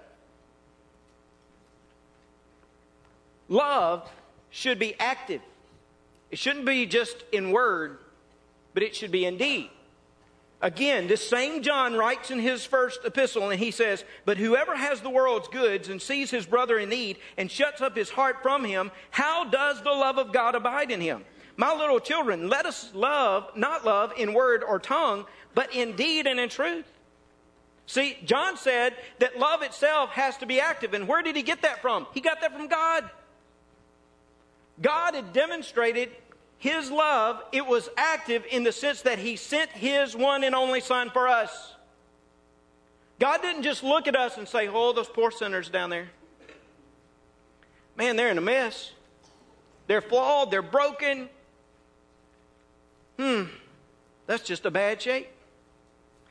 Love 3.49 4.09
should 4.51 4.79
be 4.79 4.97
active. 5.01 5.41
It 6.31 6.39
shouldn't 6.39 6.65
be 6.65 6.85
just 6.85 7.25
in 7.33 7.51
word, 7.51 7.97
but 8.73 8.83
it 8.83 8.95
should 8.95 9.11
be 9.11 9.25
in 9.25 9.35
deed. 9.35 9.69
Again, 10.61 11.07
this 11.07 11.27
same 11.27 11.61
John 11.61 11.95
writes 11.95 12.31
in 12.31 12.39
his 12.39 12.65
first 12.65 13.01
epistle, 13.03 13.49
and 13.49 13.59
he 13.59 13.71
says, 13.71 14.05
But 14.23 14.37
whoever 14.37 14.77
has 14.77 15.01
the 15.01 15.09
world's 15.09 15.49
goods 15.49 15.89
and 15.89 16.01
sees 16.01 16.31
his 16.31 16.45
brother 16.45 16.79
in 16.79 16.87
need 16.87 17.17
and 17.37 17.51
shuts 17.51 17.81
up 17.81 17.97
his 17.97 18.11
heart 18.11 18.37
from 18.41 18.63
him, 18.63 18.91
how 19.11 19.43
does 19.43 19.83
the 19.83 19.91
love 19.91 20.17
of 20.17 20.31
God 20.31 20.55
abide 20.55 20.89
in 20.89 21.01
him? 21.01 21.25
My 21.55 21.73
little 21.73 21.99
children, 21.99 22.49
let 22.49 22.65
us 22.65 22.91
love, 22.93 23.51
not 23.55 23.85
love 23.85 24.13
in 24.17 24.33
word 24.33 24.63
or 24.63 24.79
tongue, 24.79 25.25
but 25.53 25.73
in 25.73 25.95
deed 25.95 26.25
and 26.25 26.39
in 26.39 26.49
truth. 26.49 26.85
See, 27.85 28.17
John 28.25 28.57
said 28.57 28.95
that 29.19 29.37
love 29.37 29.61
itself 29.61 30.09
has 30.11 30.37
to 30.37 30.45
be 30.45 30.59
active. 30.59 30.93
And 30.93 31.07
where 31.07 31.21
did 31.21 31.35
he 31.35 31.43
get 31.43 31.61
that 31.61 31.81
from? 31.81 32.07
He 32.13 32.21
got 32.21 32.41
that 32.41 32.53
from 32.53 32.67
God. 32.67 33.09
God 34.81 35.13
had 35.13 35.33
demonstrated 35.33 36.09
his 36.57 36.89
love. 36.89 37.43
It 37.51 37.65
was 37.65 37.89
active 37.97 38.45
in 38.49 38.63
the 38.63 38.71
sense 38.71 39.01
that 39.01 39.19
he 39.19 39.35
sent 39.35 39.69
his 39.71 40.15
one 40.15 40.43
and 40.43 40.55
only 40.55 40.79
son 40.79 41.09
for 41.09 41.27
us. 41.27 41.73
God 43.19 43.41
didn't 43.41 43.63
just 43.63 43.83
look 43.83 44.07
at 44.07 44.15
us 44.15 44.37
and 44.37 44.47
say, 44.47 44.67
Oh, 44.67 44.93
those 44.93 45.07
poor 45.07 45.29
sinners 45.29 45.69
down 45.69 45.89
there. 45.89 46.09
Man, 47.95 48.15
they're 48.15 48.31
in 48.31 48.37
a 48.37 48.41
mess. 48.41 48.91
They're 49.87 50.01
flawed. 50.01 50.49
They're 50.49 50.61
broken. 50.61 51.29
Hmm, 53.23 53.43
that's 54.27 54.43
just 54.43 54.65
a 54.65 54.71
bad 54.71 55.01
shape. 55.01 55.29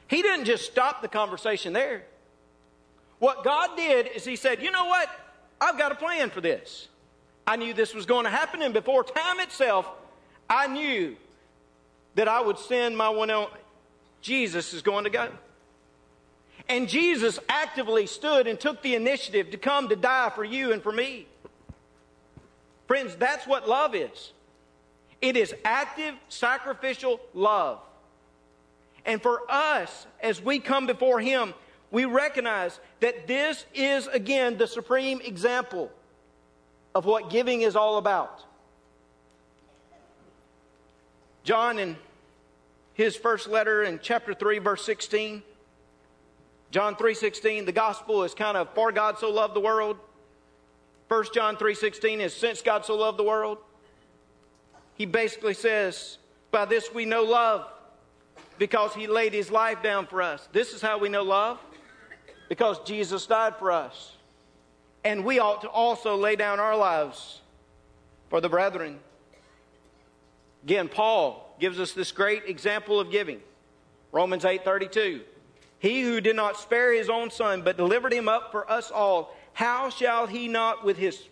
He 0.09 0.21
didn't 0.21 0.45
just 0.45 0.67
stop 0.67 1.01
the 1.01 1.09
conversation 1.09 1.73
there. 1.73 2.05
What 3.19 3.45
God 3.45 3.79
did 3.79 4.09
is 4.09 4.27
He 4.27 4.37
said, 4.37 4.63
You 4.63 4.71
know 4.71 4.85
what? 4.85 5.09
I've 5.59 5.79
got 5.79 5.91
a 5.91 5.95
plan 5.95 6.29
for 6.29 6.43
this. 6.43 6.89
I 7.47 7.57
knew 7.57 7.73
this 7.73 7.95
was 7.95 8.05
going 8.05 8.25
to 8.25 8.31
happen, 8.31 8.61
and 8.61 8.75
before 8.75 9.05
time 9.05 9.41
itself, 9.41 9.89
I 10.51 10.67
knew 10.67 11.17
that 12.15 12.29
I 12.29 12.43
would 12.43 12.59
send 12.59 12.95
my 12.95 13.09
one 13.09 13.31
on. 13.31 13.49
Jesus 14.21 14.75
is 14.75 14.83
going 14.83 15.05
to 15.05 15.11
go. 15.11 15.31
And 16.69 16.91
Jesus 16.91 17.39
actively 17.49 18.07
stood 18.07 18.47
and 18.47 18.61
took 18.61 18.83
the 18.83 18.95
initiative 18.95 19.51
to 19.53 19.57
come 19.57 19.89
to 19.89 19.97
die 19.97 20.31
for 20.35 20.45
you 20.45 20.75
and 20.75 20.83
for 20.83 20.93
me. 20.93 21.27
Friends, 22.87 23.17
that's 23.17 23.47
what 23.47 23.67
love 23.67 23.95
is 23.95 24.33
it 25.23 25.37
is 25.37 25.55
active, 25.65 26.15
sacrificial 26.29 27.21
love. 27.33 27.79
And 29.07 29.23
for 29.23 29.41
us, 29.49 30.07
as 30.21 30.43
we 30.43 30.59
come 30.59 30.87
before 30.87 31.21
Him, 31.21 31.55
we 31.91 32.05
recognize 32.05 32.79
that 33.01 33.27
this 33.27 33.65
is, 33.75 34.07
again, 34.09 34.59
the 34.59 34.67
supreme 34.67 35.21
example 35.21 35.91
of 36.95 37.05
what 37.05 37.31
giving 37.31 37.63
is 37.63 37.77
all 37.77 37.99
about. 37.99 38.45
John, 41.45 41.79
in 41.79 41.97
his 42.95 43.17
first 43.17 43.49
letter 43.49 43.83
in 43.83 44.01
chapter 44.03 44.33
3, 44.33 44.59
verse 44.59 44.85
16, 44.85 45.43
John 46.71 46.97
3:16, 46.97 47.67
the 47.67 47.73
gospel 47.73 48.23
is 48.23 48.33
kind 48.33 48.57
of 48.57 48.73
for 48.75 48.93
God 48.93 49.19
so 49.19 49.31
loved 49.31 49.55
the 49.55 49.61
world. 49.61 49.99
1 51.09 51.35
John 51.35 51.57
3:16 51.57 52.21
is 52.21 52.35
since 52.35 52.63
God 52.63 52.87
so 52.87 52.97
loved 52.97 53.19
the 53.19 53.25
world. 53.25 53.59
He 54.95 55.07
basically 55.07 55.55
says, 55.55 56.19
by 56.51 56.65
this 56.65 56.93
we 56.93 57.05
know 57.05 57.23
love 57.23 57.67
because 58.59 58.95
he 58.95 59.07
laid 59.07 59.33
his 59.33 59.51
life 59.51 59.83
down 59.83 60.07
for 60.07 60.23
us. 60.23 60.49
This 60.53 60.73
is 60.73 60.83
how 60.83 60.99
we 60.99 61.09
know 61.09 61.23
love 61.23 61.59
because 62.49 62.79
Jesus 62.85 63.27
died 63.27 63.57
for 63.57 63.73
us. 63.73 64.17
And 65.05 65.25
we 65.25 65.39
ought 65.41 65.63
to 65.63 65.69
also 65.69 66.17
lay 66.17 66.37
down 66.37 66.61
our 66.61 66.77
lives 66.77 67.41
for 68.31 68.41
the 68.41 68.49
brethren. 68.49 69.01
Again, 70.63 70.89
Paul 70.89 71.57
gives 71.59 71.81
us 71.81 71.93
this 71.93 72.13
great 72.13 72.45
example 72.47 73.01
of 73.01 73.11
giving. 73.11 73.41
Romans 74.13 74.45
8:32. 74.45 75.23
He 75.81 76.03
who 76.03 76.21
did 76.21 76.37
not 76.37 76.57
spare 76.57 76.93
his 76.93 77.09
own 77.09 77.31
son 77.31 77.63
but 77.63 77.77
delivered 77.77 78.13
him 78.13 78.29
up 78.29 78.53
for 78.53 78.71
us 78.71 78.93
all, 78.93 79.35
how 79.55 79.91
shall 79.91 80.29
he 80.29 80.47
not 80.47 80.85
with 80.85 80.97
his 80.97 81.29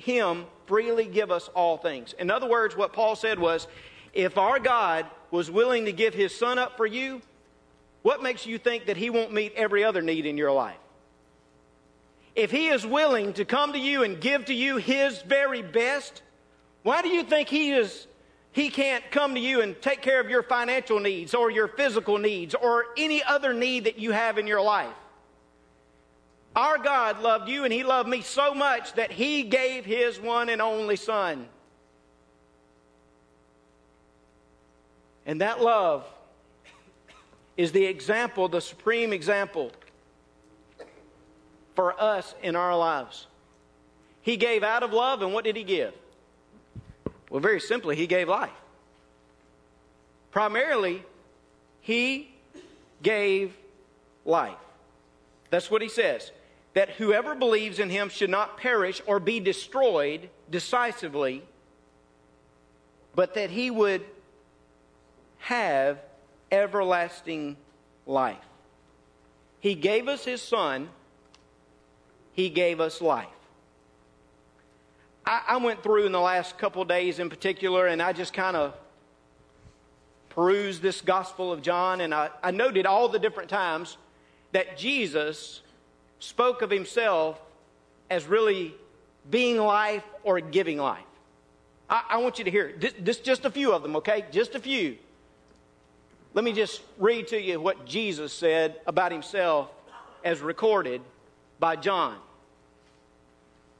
him 0.00 0.46
freely 0.66 1.06
give 1.06 1.30
us 1.30 1.48
all 1.54 1.76
things? 1.76 2.14
In 2.18 2.30
other 2.30 2.48
words, 2.48 2.76
what 2.76 2.92
Paul 2.92 3.16
said 3.16 3.38
was, 3.38 3.68
if 4.12 4.38
our 4.38 4.58
God 4.58 5.06
was 5.30 5.50
willing 5.50 5.84
to 5.84 5.92
give 5.92 6.14
his 6.14 6.36
son 6.36 6.58
up 6.58 6.76
for 6.76 6.86
you, 6.86 7.22
what 8.02 8.22
makes 8.22 8.46
you 8.46 8.58
think 8.58 8.86
that 8.86 8.96
he 8.96 9.10
won't 9.10 9.32
meet 9.32 9.52
every 9.54 9.84
other 9.84 10.02
need 10.02 10.26
in 10.26 10.36
your 10.36 10.52
life? 10.52 10.78
If 12.34 12.50
he 12.50 12.68
is 12.68 12.86
willing 12.86 13.32
to 13.34 13.44
come 13.44 13.72
to 13.72 13.78
you 13.78 14.02
and 14.02 14.20
give 14.20 14.46
to 14.46 14.54
you 14.54 14.76
his 14.78 15.20
very 15.22 15.62
best, 15.62 16.22
why 16.82 17.02
do 17.02 17.08
you 17.08 17.22
think 17.22 17.48
he 17.48 17.72
is 17.72 18.06
he 18.52 18.68
can't 18.68 19.08
come 19.12 19.34
to 19.34 19.40
you 19.40 19.60
and 19.60 19.80
take 19.80 20.02
care 20.02 20.20
of 20.20 20.28
your 20.28 20.42
financial 20.42 20.98
needs 20.98 21.34
or 21.34 21.50
your 21.50 21.68
physical 21.68 22.18
needs 22.18 22.54
or 22.54 22.86
any 22.96 23.22
other 23.22 23.52
need 23.52 23.84
that 23.84 23.98
you 23.98 24.10
have 24.10 24.38
in 24.38 24.46
your 24.46 24.60
life? 24.60 24.94
Our 26.56 26.78
God 26.78 27.20
loved 27.20 27.48
you 27.48 27.64
and 27.64 27.72
he 27.72 27.84
loved 27.84 28.08
me 28.08 28.22
so 28.22 28.54
much 28.54 28.94
that 28.94 29.12
he 29.12 29.44
gave 29.44 29.84
his 29.84 30.20
one 30.20 30.48
and 30.48 30.60
only 30.60 30.96
son. 30.96 31.46
And 35.26 35.40
that 35.40 35.60
love 35.62 36.04
is 37.56 37.72
the 37.72 37.84
example, 37.84 38.48
the 38.48 38.60
supreme 38.60 39.12
example 39.12 39.70
for 41.76 42.00
us 42.00 42.34
in 42.42 42.56
our 42.56 42.76
lives. 42.76 43.26
He 44.22 44.36
gave 44.36 44.62
out 44.62 44.82
of 44.82 44.92
love, 44.92 45.22
and 45.22 45.32
what 45.32 45.44
did 45.44 45.56
he 45.56 45.64
give? 45.64 45.94
Well, 47.30 47.40
very 47.40 47.60
simply, 47.60 47.96
he 47.96 48.06
gave 48.06 48.28
life. 48.28 48.50
Primarily, 50.30 51.02
he 51.80 52.30
gave 53.02 53.56
life. 54.24 54.58
That's 55.50 55.70
what 55.70 55.80
he 55.80 55.88
says. 55.88 56.32
That 56.80 56.92
whoever 56.92 57.34
believes 57.34 57.78
in 57.78 57.90
him 57.90 58.08
should 58.08 58.30
not 58.30 58.56
perish 58.56 59.02
or 59.04 59.20
be 59.20 59.38
destroyed 59.38 60.30
decisively, 60.50 61.42
but 63.14 63.34
that 63.34 63.50
he 63.50 63.70
would 63.70 64.02
have 65.40 65.98
everlasting 66.50 67.58
life. 68.06 68.38
He 69.58 69.74
gave 69.74 70.08
us 70.08 70.24
his 70.24 70.40
son, 70.40 70.88
he 72.32 72.48
gave 72.48 72.80
us 72.80 73.02
life. 73.02 73.28
I, 75.26 75.58
went 75.58 75.82
through 75.82 76.06
in 76.06 76.12
the 76.12 76.18
last 76.18 76.56
couple 76.56 76.82
days 76.86 77.18
in 77.18 77.28
particular, 77.28 77.88
and 77.88 78.00
I 78.00 78.14
just 78.14 78.32
kind 78.32 78.56
of 78.56 78.72
perused 80.30 80.80
this 80.80 81.02
Gospel 81.02 81.52
of 81.52 81.60
John, 81.60 82.00
and 82.00 82.14
I, 82.14 82.30
I 82.42 82.52
noted 82.52 82.86
all 82.86 83.10
the 83.10 83.18
different 83.18 83.50
times 83.50 83.98
that 84.52 84.78
Jesus 84.78 85.60
spoke 86.20 86.62
of 86.62 86.70
himself 86.70 87.40
as 88.08 88.26
really 88.26 88.74
being 89.28 89.56
life 89.56 90.04
or 90.22 90.40
giving 90.40 90.78
life. 90.78 91.04
I, 91.88 92.02
I 92.10 92.16
want 92.18 92.38
you 92.38 92.44
to 92.44 92.50
hear 92.50 92.72
this, 92.78 92.94
this, 92.98 93.18
just 93.18 93.44
a 93.44 93.50
few 93.50 93.72
of 93.72 93.82
them, 93.82 93.96
okay? 93.96 94.24
Just 94.30 94.54
a 94.54 94.60
few. 94.60 94.96
Let 96.32 96.44
me 96.44 96.52
just 96.52 96.82
read 96.98 97.28
to 97.28 97.40
you 97.40 97.60
what 97.60 97.84
Jesus 97.84 98.32
said 98.32 98.80
about 98.86 99.10
himself 99.10 99.68
as 100.24 100.40
recorded 100.40 101.00
by 101.58 101.76
John. 101.76 102.16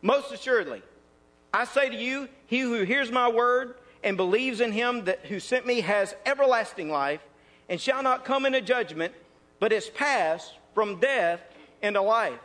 Most 0.02 0.32
assuredly, 0.32 0.82
I 1.52 1.64
say 1.64 1.90
to 1.90 1.96
you, 1.96 2.28
he 2.46 2.60
who 2.60 2.82
hears 2.82 3.12
my 3.12 3.28
word 3.28 3.74
and 4.02 4.16
believes 4.16 4.60
in 4.60 4.72
him 4.72 5.04
that 5.04 5.26
who 5.26 5.38
sent 5.38 5.66
me 5.66 5.82
has 5.82 6.14
everlasting 6.24 6.90
life 6.90 7.20
and 7.68 7.80
shall 7.80 8.02
not 8.02 8.24
come 8.24 8.46
into 8.46 8.60
judgment, 8.60 9.12
but 9.58 9.72
is 9.72 9.88
passed 9.90 10.54
from 10.74 10.98
death 10.98 11.40
into 11.82 12.02
life. 12.02 12.38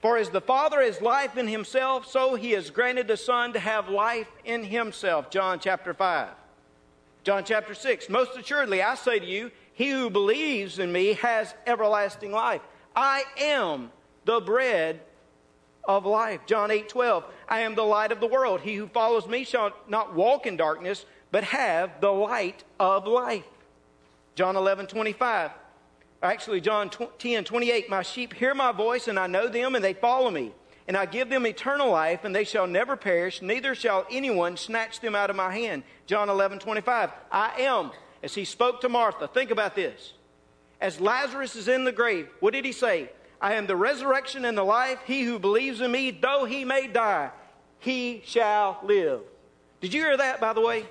For 0.00 0.16
as 0.16 0.30
the 0.30 0.40
Father 0.40 0.80
has 0.80 1.02
life 1.02 1.36
in 1.36 1.48
himself, 1.48 2.06
so 2.06 2.36
he 2.36 2.52
has 2.52 2.70
granted 2.70 3.08
the 3.08 3.16
Son 3.16 3.52
to 3.54 3.58
have 3.58 3.88
life 3.88 4.28
in 4.44 4.62
himself. 4.62 5.30
John 5.30 5.58
chapter 5.58 5.92
5. 5.92 6.28
John 7.24 7.44
chapter 7.44 7.74
6. 7.74 8.08
Most 8.08 8.38
assuredly, 8.38 8.80
I 8.80 8.94
say 8.94 9.18
to 9.18 9.26
you, 9.26 9.50
he 9.74 9.90
who 9.90 10.08
believes 10.08 10.78
in 10.78 10.92
me 10.92 11.14
has 11.14 11.52
everlasting 11.66 12.32
life. 12.32 12.62
I 12.94 13.24
am 13.38 13.90
the 14.24 14.40
bread 14.40 15.00
of 15.84 16.04
life. 16.06 16.40
John 16.46 16.70
8 16.70 16.88
12. 16.88 17.24
I 17.48 17.60
am 17.60 17.74
the 17.74 17.82
light 17.82 18.12
of 18.12 18.20
the 18.20 18.26
world. 18.26 18.60
He 18.60 18.76
who 18.76 18.86
follows 18.88 19.26
me 19.26 19.44
shall 19.44 19.72
not 19.88 20.14
walk 20.14 20.46
in 20.46 20.56
darkness, 20.56 21.06
but 21.30 21.44
have 21.44 22.00
the 22.00 22.12
light 22.12 22.62
of 22.78 23.06
life. 23.06 23.44
John 24.34 24.56
11 24.56 24.86
25. 24.86 25.50
Actually, 26.22 26.60
John 26.60 26.90
10 27.18 27.44
28. 27.44 27.88
My 27.88 28.02
sheep 28.02 28.34
hear 28.34 28.54
my 28.54 28.72
voice, 28.72 29.08
and 29.08 29.18
I 29.18 29.26
know 29.26 29.48
them, 29.48 29.74
and 29.74 29.84
they 29.84 29.94
follow 29.94 30.30
me. 30.30 30.52
And 30.88 30.96
I 30.96 31.06
give 31.06 31.28
them 31.28 31.46
eternal 31.46 31.90
life, 31.90 32.24
and 32.24 32.34
they 32.34 32.44
shall 32.44 32.66
never 32.66 32.96
perish, 32.96 33.42
neither 33.42 33.74
shall 33.74 34.06
anyone 34.10 34.56
snatch 34.56 35.00
them 35.00 35.14
out 35.14 35.30
of 35.30 35.36
my 35.36 35.52
hand. 35.52 35.82
John 36.06 36.28
11 36.28 36.58
25. 36.58 37.10
I 37.30 37.60
am, 37.60 37.92
as 38.22 38.34
he 38.34 38.44
spoke 38.44 38.80
to 38.80 38.88
Martha. 38.88 39.28
Think 39.28 39.50
about 39.50 39.74
this. 39.74 40.14
As 40.80 41.00
Lazarus 41.00 41.56
is 41.56 41.68
in 41.68 41.84
the 41.84 41.92
grave, 41.92 42.28
what 42.40 42.52
did 42.52 42.64
he 42.64 42.72
say? 42.72 43.10
I 43.40 43.54
am 43.54 43.66
the 43.66 43.76
resurrection 43.76 44.44
and 44.44 44.56
the 44.56 44.64
life. 44.64 44.98
He 45.06 45.22
who 45.22 45.38
believes 45.38 45.80
in 45.80 45.92
me, 45.92 46.10
though 46.10 46.44
he 46.44 46.64
may 46.64 46.88
die, 46.88 47.30
he 47.78 48.22
shall 48.24 48.80
live. 48.82 49.20
Did 49.80 49.94
you 49.94 50.00
hear 50.00 50.16
that, 50.16 50.40
by 50.40 50.52
the 50.52 50.60
way? 50.60 50.86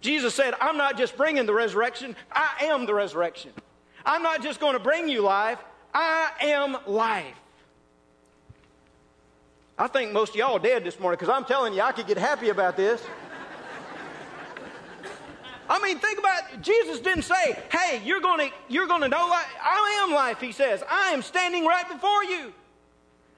Jesus 0.00 0.34
said, 0.34 0.54
I'm 0.60 0.76
not 0.76 0.98
just 0.98 1.16
bringing 1.16 1.46
the 1.46 1.52
resurrection, 1.52 2.16
I 2.32 2.64
am 2.64 2.86
the 2.86 2.94
resurrection. 2.94 3.52
I'm 4.06 4.22
not 4.22 4.40
just 4.40 4.60
going 4.60 4.74
to 4.74 4.78
bring 4.78 5.08
you 5.08 5.20
life, 5.20 5.58
I 5.92 6.30
am 6.40 6.76
life. 6.86 7.34
I 9.76 9.88
think 9.88 10.12
most 10.12 10.30
of 10.30 10.36
y'all 10.36 10.58
dead 10.58 10.84
this 10.84 10.98
morning 10.98 11.18
because 11.18 11.34
I'm 11.34 11.44
telling 11.44 11.74
you, 11.74 11.82
I 11.82 11.92
could 11.92 12.06
get 12.06 12.16
happy 12.16 12.48
about 12.48 12.76
this. 12.76 13.02
I 15.68 15.80
mean, 15.80 15.98
think 15.98 16.18
about. 16.18 16.62
Jesus 16.62 17.00
didn't 17.00 17.24
say, 17.24 17.58
"Hey, 17.72 18.00
you're 18.04 18.20
going 18.20 18.48
to 18.48 18.54
you're 18.68 18.86
going 18.86 19.02
to 19.02 19.08
know 19.08 19.26
life. 19.28 19.52
I 19.60 20.04
am 20.04 20.14
life." 20.14 20.40
He 20.40 20.52
says, 20.52 20.82
"I 20.88 21.10
am 21.10 21.22
standing 21.22 21.66
right 21.66 21.86
before 21.88 22.24
you. 22.24 22.54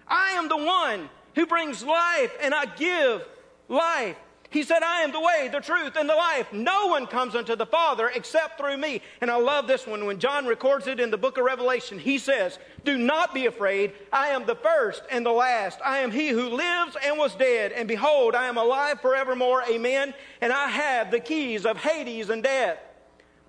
I 0.06 0.32
am 0.32 0.48
the 0.48 0.58
one 0.58 1.08
who 1.34 1.46
brings 1.46 1.82
life 1.82 2.32
and 2.42 2.54
I 2.54 2.66
give 2.66 3.26
life." 3.68 4.16
He 4.50 4.62
said, 4.62 4.82
I 4.82 5.02
am 5.02 5.12
the 5.12 5.20
way, 5.20 5.50
the 5.52 5.60
truth, 5.60 5.94
and 5.96 6.08
the 6.08 6.14
life. 6.14 6.50
No 6.54 6.86
one 6.86 7.06
comes 7.06 7.34
unto 7.34 7.54
the 7.54 7.66
Father 7.66 8.10
except 8.14 8.58
through 8.58 8.78
me. 8.78 9.02
And 9.20 9.30
I 9.30 9.36
love 9.36 9.66
this 9.66 9.86
one. 9.86 10.06
When 10.06 10.18
John 10.18 10.46
records 10.46 10.86
it 10.86 11.00
in 11.00 11.10
the 11.10 11.18
book 11.18 11.36
of 11.36 11.44
Revelation, 11.44 11.98
he 11.98 12.16
says, 12.16 12.58
Do 12.82 12.96
not 12.96 13.34
be 13.34 13.44
afraid. 13.44 13.92
I 14.10 14.28
am 14.28 14.46
the 14.46 14.54
first 14.54 15.02
and 15.10 15.24
the 15.24 15.32
last. 15.32 15.80
I 15.84 15.98
am 15.98 16.10
he 16.10 16.28
who 16.28 16.48
lives 16.48 16.96
and 17.04 17.18
was 17.18 17.34
dead. 17.34 17.72
And 17.72 17.86
behold, 17.86 18.34
I 18.34 18.46
am 18.46 18.56
alive 18.56 19.02
forevermore. 19.02 19.64
Amen. 19.68 20.14
And 20.40 20.50
I 20.50 20.68
have 20.68 21.10
the 21.10 21.20
keys 21.20 21.66
of 21.66 21.76
Hades 21.76 22.30
and 22.30 22.42
death. 22.42 22.78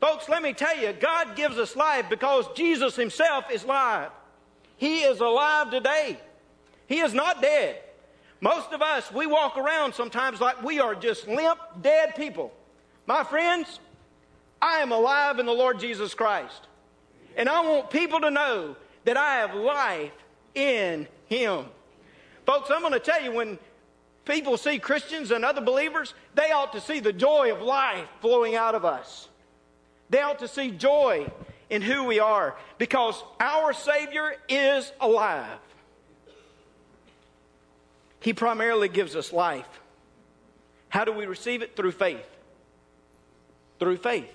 Folks, 0.02 0.28
let 0.28 0.44
me 0.44 0.52
tell 0.52 0.78
you, 0.78 0.92
God 0.92 1.38
gives 1.38 1.58
us 1.58 1.78
life 1.78 2.10
because 2.10 2.46
Jesus 2.56 2.98
himself 2.98 3.46
is 3.50 3.64
alive. 3.64 4.12
He 4.76 5.00
is 5.00 5.22
alive 5.22 5.72
today. 5.72 6.20
He 6.88 7.00
is 7.00 7.14
not 7.14 7.42
dead. 7.42 7.82
Most 8.42 8.72
of 8.72 8.82
us, 8.82 9.12
we 9.12 9.26
walk 9.26 9.58
around 9.58 9.94
sometimes 9.94 10.40
like 10.40 10.64
we 10.64 10.80
are 10.80 10.96
just 10.96 11.28
limp, 11.28 11.60
dead 11.82 12.16
people. 12.16 12.54
My 13.06 13.24
friends, 13.24 13.80
I 14.62 14.80
am 14.80 14.92
alive 14.92 15.40
in 15.40 15.46
the 15.46 15.52
Lord 15.52 15.80
Jesus 15.80 16.14
Christ. 16.14 16.68
And 17.36 17.50
I 17.50 17.62
want 17.62 17.90
people 17.90 18.22
to 18.22 18.32
know 18.32 18.76
that 19.06 19.18
I 19.18 19.36
have 19.38 19.56
life 19.56 20.12
in 20.56 21.08
Him. 21.28 21.66
Folks, 22.46 22.70
I'm 22.72 22.82
going 22.82 22.94
to 22.94 23.00
tell 23.00 23.22
you 23.22 23.34
when 23.34 23.60
people 24.26 24.58
see 24.58 24.80
Christians 24.80 25.32
and 25.32 25.44
other 25.44 25.62
believers, 25.62 26.14
they 26.36 26.52
ought 26.52 26.74
to 26.74 26.82
see 26.82 27.00
the 27.00 27.14
joy 27.14 27.52
of 27.52 27.62
life 27.62 28.08
flowing 28.22 28.56
out 28.56 28.76
of 28.76 28.86
us. 28.86 29.28
They 30.10 30.22
ought 30.22 30.40
to 30.40 30.48
see 30.48 30.72
joy 30.72 31.30
in 31.70 31.82
who 31.82 32.06
we 32.06 32.20
are 32.20 32.56
because 32.78 33.24
our 33.40 33.74
Savior 33.74 34.36
is 34.48 34.92
alive. 35.00 35.60
He 38.20 38.34
primarily 38.34 38.90
gives 38.90 39.16
us 39.16 39.32
life. 39.32 39.68
How 40.90 41.06
do 41.06 41.12
we 41.12 41.26
receive 41.26 41.62
it? 41.62 41.76
Through 41.76 41.92
faith. 41.92 42.28
Through 43.80 43.98
faith. 43.98 44.30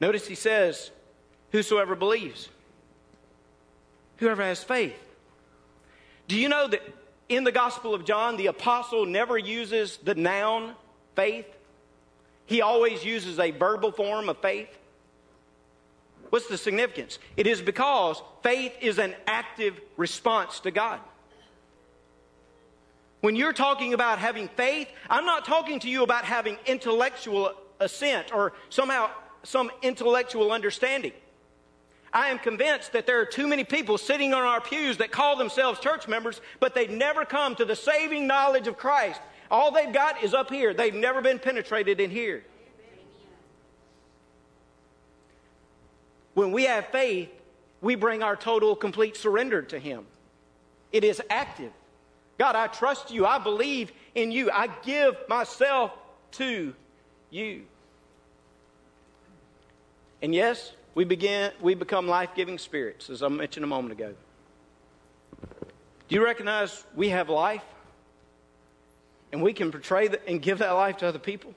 Notice 0.00 0.26
he 0.26 0.34
says, 0.34 0.90
Whosoever 1.52 1.94
believes, 1.94 2.50
whoever 4.16 4.42
has 4.42 4.62
faith. 4.62 4.98
Do 6.26 6.36
you 6.36 6.48
know 6.50 6.68
that 6.68 6.82
in 7.28 7.44
the 7.44 7.52
Gospel 7.52 7.94
of 7.94 8.04
John, 8.04 8.36
the 8.36 8.48
apostle 8.48 9.06
never 9.06 9.38
uses 9.38 9.98
the 10.02 10.14
noun 10.14 10.74
faith? 11.16 11.46
He 12.44 12.60
always 12.60 13.04
uses 13.04 13.38
a 13.38 13.50
verbal 13.50 13.92
form 13.92 14.28
of 14.28 14.38
faith. 14.38 14.68
What's 16.28 16.48
the 16.48 16.58
significance? 16.58 17.18
It 17.36 17.46
is 17.46 17.62
because 17.62 18.22
faith 18.42 18.74
is 18.82 18.98
an 18.98 19.14
active 19.26 19.80
response 19.96 20.60
to 20.60 20.70
God. 20.70 21.00
When 23.20 23.34
you're 23.34 23.52
talking 23.52 23.94
about 23.94 24.18
having 24.18 24.48
faith, 24.48 24.88
I'm 25.10 25.26
not 25.26 25.44
talking 25.44 25.80
to 25.80 25.88
you 25.88 26.02
about 26.02 26.24
having 26.24 26.56
intellectual 26.66 27.52
assent 27.80 28.32
or 28.32 28.52
somehow 28.70 29.10
some 29.42 29.70
intellectual 29.82 30.52
understanding. 30.52 31.12
I 32.12 32.28
am 32.28 32.38
convinced 32.38 32.92
that 32.92 33.06
there 33.06 33.20
are 33.20 33.26
too 33.26 33.46
many 33.46 33.64
people 33.64 33.98
sitting 33.98 34.32
on 34.32 34.42
our 34.42 34.60
pews 34.60 34.96
that 34.98 35.10
call 35.10 35.36
themselves 35.36 35.78
church 35.80 36.08
members, 36.08 36.40
but 36.58 36.74
they've 36.74 36.90
never 36.90 37.24
come 37.24 37.54
to 37.56 37.64
the 37.64 37.76
saving 37.76 38.26
knowledge 38.26 38.66
of 38.66 38.78
Christ. 38.78 39.20
All 39.50 39.70
they've 39.70 39.92
got 39.92 40.22
is 40.22 40.32
up 40.32 40.50
here. 40.50 40.72
They've 40.72 40.94
never 40.94 41.20
been 41.20 41.38
penetrated 41.38 42.00
in 42.00 42.10
here. 42.10 42.44
When 46.34 46.52
we 46.52 46.64
have 46.64 46.86
faith, 46.86 47.30
we 47.80 47.94
bring 47.94 48.22
our 48.22 48.36
total, 48.36 48.76
complete 48.76 49.16
surrender 49.16 49.62
to 49.62 49.78
Him. 49.78 50.06
It 50.92 51.04
is 51.04 51.20
active. 51.28 51.72
God, 52.38 52.54
I 52.54 52.68
trust 52.68 53.10
you. 53.10 53.26
I 53.26 53.38
believe 53.38 53.92
in 54.14 54.30
you. 54.30 54.50
I 54.50 54.68
give 54.84 55.16
myself 55.28 55.92
to 56.32 56.72
you. 57.30 57.62
And 60.22 60.34
yes, 60.34 60.72
we 60.94 61.04
begin 61.04 61.52
we 61.60 61.74
become 61.74 62.06
life-giving 62.06 62.58
spirits, 62.58 63.10
as 63.10 63.22
I 63.22 63.28
mentioned 63.28 63.64
a 63.64 63.68
moment 63.68 63.92
ago. 63.92 64.14
Do 66.08 66.14
you 66.14 66.24
recognize 66.24 66.84
we 66.94 67.10
have 67.10 67.28
life? 67.28 67.64
And 69.30 69.42
we 69.42 69.52
can 69.52 69.70
portray 69.70 70.08
that 70.08 70.26
and 70.26 70.40
give 70.40 70.58
that 70.58 70.70
life 70.70 70.96
to 70.98 71.06
other 71.06 71.18
people? 71.18 71.54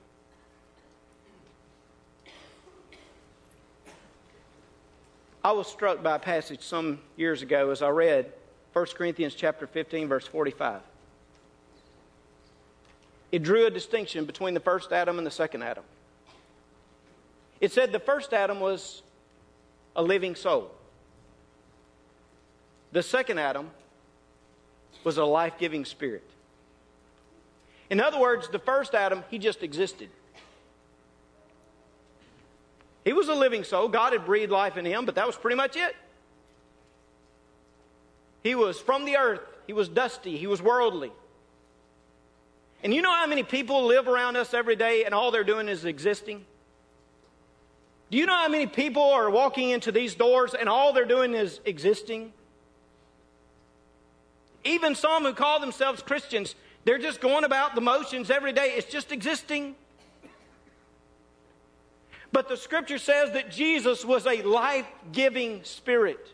I 5.44 5.54
was 5.54 5.67
struck 5.67 6.04
by 6.04 6.17
a 6.17 6.20
passage 6.20 6.62
some 6.62 7.00
years 7.15 7.41
ago 7.41 7.72
as 7.72 7.82
I 7.82 7.89
read 7.89 8.32
1 8.73 8.86
Corinthians 8.95 9.36
chapter 9.36 9.67
15 9.67 10.07
verse 10.07 10.27
45. 10.27 10.81
It 13.31 13.43
drew 13.43 13.65
a 13.65 13.69
distinction 13.69 14.25
between 14.25 14.53
the 14.53 14.60
first 14.60 14.91
Adam 14.91 15.17
and 15.17 15.25
the 15.25 15.31
second 15.31 15.63
Adam. 15.63 15.84
It 17.60 17.71
said 17.71 17.91
the 17.91 17.99
first 17.99 18.34
Adam 18.34 18.60
was 18.60 19.03
a 19.95 20.03
living 20.03 20.36
soul. 20.36 20.71
The 22.91 23.03
second 23.03 23.39
Adam 23.39 23.69
was 25.03 25.17
a 25.17 25.25
life 25.25 25.53
giving 25.57 25.86
spirit. 25.86 26.23
In 27.89 27.99
other 27.99 28.19
words, 28.19 28.47
the 28.49 28.60
first 28.60 28.95
Adam, 28.95 29.23
he 29.29 29.38
just 29.38 29.63
existed. 29.63 30.10
He 33.03 33.13
was 33.13 33.29
a 33.29 33.34
living 33.36 33.63
soul. 33.63 33.88
God 33.88 34.13
had 34.13 34.25
breathed 34.25 34.51
life 34.51 34.77
in 34.77 34.86
him, 34.86 35.05
but 35.05 35.15
that 35.15 35.27
was 35.27 35.36
pretty 35.36 35.55
much 35.55 35.75
it. 35.75 35.95
He 38.43 38.56
was 38.56 38.80
from 38.80 39.06
the 39.06 39.17
earth, 39.17 39.41
he 39.67 39.73
was 39.73 39.88
dusty, 39.88 40.38
he 40.38 40.47
was 40.47 40.62
worldly. 40.62 41.12
And 42.84 42.93
you 42.93 43.01
know 43.01 43.12
how 43.12 43.27
many 43.27 43.43
people 43.43 43.86
live 43.86 44.08
around 44.08 44.36
us 44.36 44.54
every 44.54 44.75
day 44.75 45.04
and 45.06 45.13
all 45.13 45.32
they're 45.32 45.43
doing 45.43 45.67
is 45.67 45.86
existing? 45.86 46.45
Do 48.10 48.17
you 48.17 48.25
know 48.25 48.36
how 48.36 48.49
many 48.49 48.67
people 48.67 49.04
are 49.04 49.30
walking 49.30 49.69
into 49.69 49.91
these 49.91 50.15
doors 50.15 50.54
and 50.54 50.67
all 50.67 50.91
they're 50.91 51.06
doing 51.06 51.34
is 51.34 51.62
existing? 51.63 52.34
Even 54.63 54.95
some 54.95 55.23
who 55.23 55.34
call 55.34 55.60
themselves 55.60 56.01
Christians, 56.01 56.56
they're 56.84 56.97
just 56.97 57.21
going 57.21 57.43
about 57.43 57.75
the 57.75 57.82
motions 57.82 58.30
every 58.30 58.51
day. 58.51 58.73
It's 58.75 58.91
just 58.91 59.12
existing. 59.12 59.75
But 62.32 62.49
the 62.49 62.58
scripture 62.58 62.97
says 62.97 63.32
that 63.32 63.51
Jesus 63.51 64.04
was 64.04 64.25
a 64.25 64.41
life 64.41 64.88
giving 65.12 65.63
spirit. 65.63 66.34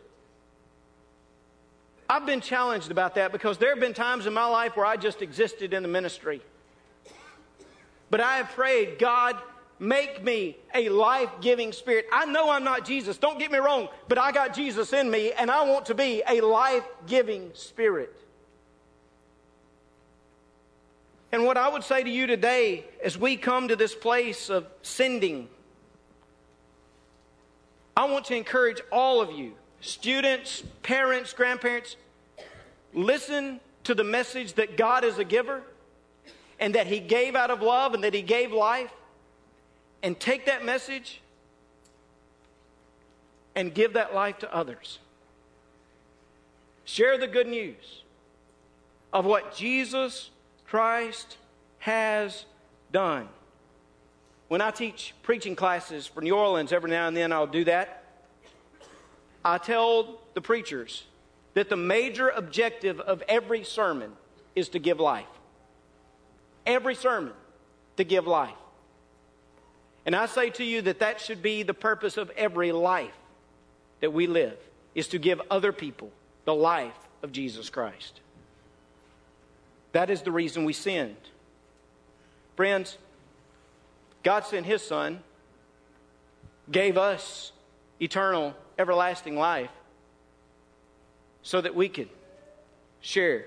I've 2.10 2.24
been 2.24 2.40
challenged 2.40 2.90
about 2.90 3.16
that 3.16 3.32
because 3.32 3.58
there 3.58 3.70
have 3.70 3.80
been 3.80 3.94
times 3.94 4.26
in 4.26 4.32
my 4.32 4.46
life 4.46 4.76
where 4.76 4.86
I 4.86 4.96
just 4.96 5.20
existed 5.20 5.74
in 5.74 5.82
the 5.82 5.88
ministry. 5.88 6.40
But 8.10 8.20
I 8.20 8.38
have 8.38 8.50
prayed, 8.50 8.98
God, 8.98 9.36
make 9.78 10.24
me 10.24 10.56
a 10.74 10.88
life 10.88 11.30
giving 11.40 11.72
spirit. 11.72 12.06
I 12.12 12.24
know 12.24 12.50
I'm 12.50 12.64
not 12.64 12.84
Jesus, 12.84 13.18
don't 13.18 13.38
get 13.38 13.52
me 13.52 13.58
wrong, 13.58 13.88
but 14.08 14.18
I 14.18 14.32
got 14.32 14.54
Jesus 14.54 14.92
in 14.92 15.10
me 15.10 15.32
and 15.32 15.50
I 15.50 15.68
want 15.68 15.86
to 15.86 15.94
be 15.94 16.22
a 16.26 16.40
life 16.40 16.84
giving 17.06 17.50
spirit. 17.54 18.14
And 21.30 21.44
what 21.44 21.58
I 21.58 21.68
would 21.68 21.84
say 21.84 22.02
to 22.02 22.10
you 22.10 22.26
today 22.26 22.84
as 23.04 23.18
we 23.18 23.36
come 23.36 23.68
to 23.68 23.76
this 23.76 23.94
place 23.94 24.48
of 24.48 24.66
sending, 24.82 25.48
I 27.94 28.10
want 28.10 28.26
to 28.26 28.34
encourage 28.34 28.80
all 28.90 29.20
of 29.20 29.32
you, 29.32 29.52
students, 29.80 30.62
parents, 30.82 31.32
grandparents, 31.32 31.96
listen 32.92 33.60
to 33.84 33.94
the 33.94 34.04
message 34.04 34.54
that 34.54 34.76
God 34.76 35.04
is 35.04 35.18
a 35.18 35.24
giver 35.24 35.62
and 36.60 36.74
that 36.74 36.86
He 36.86 37.00
gave 37.00 37.36
out 37.36 37.50
of 37.50 37.62
love 37.62 37.94
and 37.94 38.04
that 38.04 38.14
He 38.14 38.22
gave 38.22 38.52
life, 38.52 38.90
and 40.02 40.18
take 40.18 40.46
that 40.46 40.64
message 40.64 41.20
and 43.54 43.74
give 43.74 43.94
that 43.94 44.14
life 44.14 44.38
to 44.38 44.54
others. 44.54 44.98
Share 46.84 47.18
the 47.18 47.26
good 47.26 47.48
news 47.48 48.02
of 49.12 49.24
what 49.24 49.54
Jesus 49.54 50.30
Christ 50.66 51.36
has 51.80 52.44
done. 52.92 53.28
When 54.48 54.60
I 54.60 54.70
teach 54.70 55.14
preaching 55.22 55.56
classes 55.56 56.06
for 56.06 56.20
New 56.20 56.34
Orleans, 56.34 56.72
every 56.72 56.90
now 56.90 57.08
and 57.08 57.16
then 57.16 57.32
I'll 57.32 57.46
do 57.46 57.64
that. 57.64 58.04
I 59.44 59.58
tell 59.58 60.20
the 60.34 60.40
preachers 60.40 61.04
that 61.54 61.68
the 61.68 61.76
major 61.76 62.28
objective 62.28 63.00
of 63.00 63.22
every 63.28 63.64
sermon 63.64 64.12
is 64.54 64.68
to 64.70 64.78
give 64.78 65.00
life. 65.00 65.26
Every 66.66 66.94
sermon 66.94 67.32
to 67.96 68.04
give 68.04 68.26
life. 68.26 68.54
And 70.06 70.14
I 70.14 70.26
say 70.26 70.50
to 70.50 70.64
you 70.64 70.82
that 70.82 71.00
that 71.00 71.20
should 71.20 71.42
be 71.42 71.62
the 71.62 71.74
purpose 71.74 72.16
of 72.16 72.30
every 72.30 72.72
life 72.72 73.16
that 74.00 74.12
we 74.12 74.26
live, 74.26 74.56
is 74.94 75.08
to 75.08 75.18
give 75.18 75.40
other 75.50 75.72
people 75.72 76.10
the 76.44 76.54
life 76.54 76.96
of 77.22 77.32
Jesus 77.32 77.68
Christ. 77.68 78.20
That 79.92 80.10
is 80.10 80.22
the 80.22 80.30
reason 80.30 80.64
we 80.64 80.72
sinned. 80.72 81.16
Friends, 82.56 82.96
God 84.22 84.46
sent 84.46 84.66
His 84.66 84.82
Son, 84.82 85.20
gave 86.70 86.96
us 86.96 87.52
eternal, 88.00 88.54
everlasting 88.78 89.36
life 89.36 89.70
so 91.42 91.60
that 91.60 91.74
we 91.74 91.88
could 91.88 92.08
share 93.00 93.46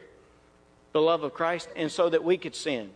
the 0.91 1.01
love 1.01 1.23
of 1.23 1.33
Christ 1.33 1.69
and 1.75 1.91
so 1.91 2.09
that 2.09 2.23
we 2.23 2.37
could 2.37 2.55
send. 2.55 2.91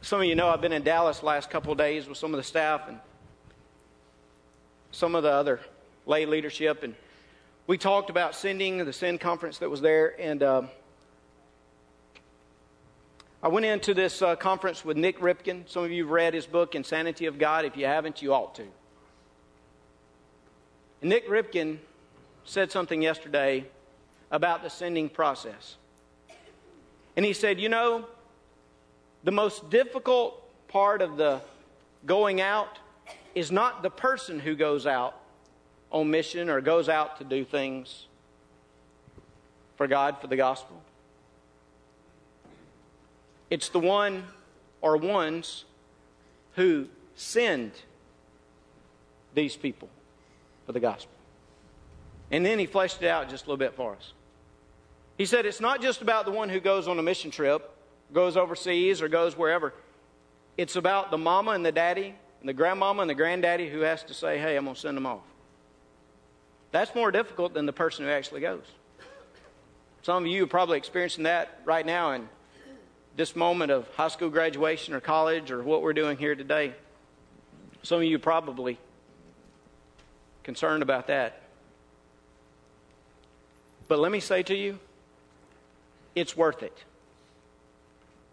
Some 0.00 0.20
of 0.20 0.26
you 0.26 0.34
know 0.34 0.48
I've 0.48 0.60
been 0.60 0.72
in 0.72 0.82
Dallas 0.82 1.22
last 1.22 1.50
couple 1.50 1.72
of 1.72 1.78
days 1.78 2.08
with 2.08 2.18
some 2.18 2.32
of 2.32 2.38
the 2.38 2.44
staff 2.44 2.88
and 2.88 2.98
some 4.90 5.14
of 5.14 5.22
the 5.22 5.30
other 5.30 5.60
lay 6.06 6.24
leadership, 6.24 6.82
and 6.82 6.94
we 7.66 7.76
talked 7.76 8.08
about 8.08 8.34
sending 8.34 8.84
the 8.84 8.92
send 8.92 9.20
conference 9.20 9.58
that 9.58 9.68
was 9.68 9.80
there, 9.80 10.18
and 10.18 10.42
um, 10.42 10.68
I 13.40 13.48
went 13.48 13.66
into 13.66 13.94
this 13.94 14.20
uh, 14.20 14.34
conference 14.34 14.84
with 14.84 14.96
Nik 14.96 15.20
Ripken. 15.20 15.68
Some 15.68 15.84
of 15.84 15.92
you 15.92 16.02
have 16.02 16.10
read 16.10 16.34
his 16.34 16.46
book, 16.46 16.74
Insanity 16.74 17.26
of 17.26 17.38
God. 17.38 17.64
If 17.64 17.76
you 17.76 17.86
haven't, 17.86 18.20
you 18.20 18.34
ought 18.34 18.56
to. 18.56 18.64
And 21.00 21.10
Nik 21.10 21.28
Ripken 21.28 21.78
said 22.44 22.72
something 22.72 23.00
yesterday 23.00 23.64
about 24.32 24.64
the 24.64 24.70
sending 24.70 25.08
process. 25.08 25.76
And 27.16 27.24
he 27.24 27.32
said, 27.32 27.60
You 27.60 27.68
know, 27.68 28.06
the 29.22 29.30
most 29.30 29.70
difficult 29.70 30.42
part 30.66 31.00
of 31.00 31.16
the 31.16 31.40
going 32.06 32.40
out 32.40 32.78
is 33.36 33.52
not 33.52 33.84
the 33.84 33.90
person 33.90 34.40
who 34.40 34.56
goes 34.56 34.84
out 34.84 35.14
on 35.92 36.10
mission 36.10 36.50
or 36.50 36.60
goes 36.60 36.88
out 36.88 37.18
to 37.18 37.24
do 37.24 37.44
things 37.44 38.06
for 39.76 39.86
God, 39.86 40.20
for 40.20 40.26
the 40.26 40.36
gospel. 40.36 40.82
It's 43.50 43.68
the 43.68 43.80
one 43.80 44.24
or 44.80 44.96
ones 44.96 45.64
who 46.54 46.88
send 47.14 47.72
these 49.34 49.56
people 49.56 49.88
for 50.66 50.72
the 50.72 50.80
gospel. 50.80 51.12
And 52.30 52.44
then 52.44 52.58
he 52.58 52.66
fleshed 52.66 53.02
it 53.02 53.08
out 53.08 53.28
just 53.28 53.44
a 53.44 53.46
little 53.46 53.56
bit 53.56 53.74
for 53.74 53.94
us. 53.94 54.12
He 55.16 55.24
said 55.24 55.46
it's 55.46 55.60
not 55.60 55.80
just 55.80 56.02
about 56.02 56.26
the 56.26 56.30
one 56.30 56.48
who 56.48 56.60
goes 56.60 56.86
on 56.86 56.98
a 56.98 57.02
mission 57.02 57.30
trip, 57.30 57.70
goes 58.12 58.36
overseas, 58.36 59.02
or 59.02 59.08
goes 59.08 59.36
wherever. 59.36 59.72
It's 60.56 60.76
about 60.76 61.10
the 61.10 61.18
mama 61.18 61.52
and 61.52 61.64
the 61.64 61.72
daddy, 61.72 62.14
and 62.40 62.48
the 62.48 62.52
grandmama 62.52 63.02
and 63.02 63.10
the 63.10 63.14
granddaddy 63.14 63.68
who 63.68 63.80
has 63.80 64.02
to 64.04 64.14
say, 64.14 64.38
hey, 64.38 64.56
I'm 64.56 64.64
going 64.64 64.74
to 64.74 64.80
send 64.80 64.96
them 64.96 65.06
off. 65.06 65.22
That's 66.70 66.94
more 66.94 67.10
difficult 67.10 67.54
than 67.54 67.66
the 67.66 67.72
person 67.72 68.04
who 68.04 68.10
actually 68.10 68.42
goes. 68.42 68.64
Some 70.02 70.24
of 70.24 70.26
you 70.28 70.44
are 70.44 70.48
probably 70.48 70.78
experiencing 70.78 71.24
that 71.24 71.60
right 71.64 71.84
now 71.84 72.12
in 72.12 72.28
this 73.18 73.34
moment 73.34 73.72
of 73.72 73.88
high 73.96 74.06
school 74.06 74.30
graduation 74.30 74.94
or 74.94 75.00
college 75.00 75.50
or 75.50 75.60
what 75.60 75.82
we're 75.82 75.92
doing 75.92 76.16
here 76.16 76.36
today. 76.36 76.72
Some 77.82 77.98
of 77.98 78.04
you 78.04 78.16
probably 78.16 78.78
concerned 80.44 80.84
about 80.84 81.08
that. 81.08 81.42
But 83.88 83.98
let 83.98 84.12
me 84.12 84.20
say 84.20 84.44
to 84.44 84.54
you 84.54 84.78
it's 86.14 86.36
worth 86.36 86.62
it. 86.62 86.84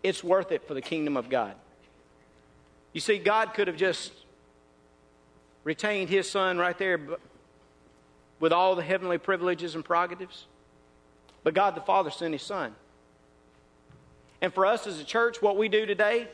It's 0.03 0.23
worth 0.23 0.51
it 0.51 0.67
for 0.67 0.75
the 0.75 0.83
kingdom 0.83 1.17
of 1.17 1.29
God. 1.29 1.55
You 2.93 3.01
see, 3.01 3.17
God 3.17 3.55
could 3.55 3.67
have 3.67 3.77
just 3.77 4.13
retained 5.63 6.09
his 6.09 6.29
son 6.29 6.59
right 6.59 6.77
there 6.77 6.99
with 8.39 8.53
all 8.53 8.75
the 8.75 8.83
heavenly 8.83 9.17
privileges 9.17 9.73
and 9.73 9.83
prerogatives. 9.83 10.45
But 11.43 11.55
God 11.55 11.73
the 11.73 11.81
Father 11.81 12.11
sent 12.11 12.33
his 12.33 12.43
son. 12.43 12.75
And 14.41 14.53
for 14.53 14.65
us 14.65 14.87
as 14.87 14.99
a 14.99 15.03
church, 15.03 15.41
what 15.41 15.57
we 15.57 15.69
do 15.69 15.85
today 15.85 16.27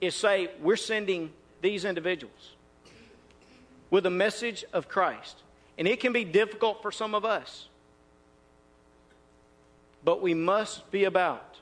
is 0.00 0.14
say, 0.14 0.50
we're 0.60 0.76
sending 0.76 1.30
these 1.60 1.84
individuals 1.84 2.54
with 3.90 4.06
a 4.06 4.10
message 4.10 4.64
of 4.72 4.88
Christ. 4.88 5.42
And 5.76 5.86
it 5.88 6.00
can 6.00 6.12
be 6.12 6.24
difficult 6.24 6.82
for 6.82 6.92
some 6.92 7.14
of 7.14 7.24
us. 7.24 7.68
But 10.04 10.20
we 10.20 10.34
must 10.34 10.90
be 10.90 11.04
about 11.04 11.56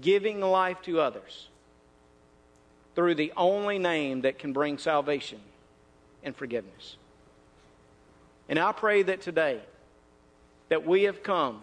giving 0.00 0.40
life 0.40 0.82
to 0.82 1.00
others 1.00 1.48
through 2.94 3.14
the 3.14 3.32
only 3.36 3.78
name 3.78 4.22
that 4.22 4.38
can 4.38 4.52
bring 4.52 4.78
salvation 4.78 5.40
and 6.22 6.34
forgiveness. 6.34 6.96
And 8.48 8.58
I 8.58 8.72
pray 8.72 9.02
that 9.02 9.20
today 9.20 9.60
that 10.68 10.86
we 10.86 11.04
have 11.04 11.22
come 11.22 11.62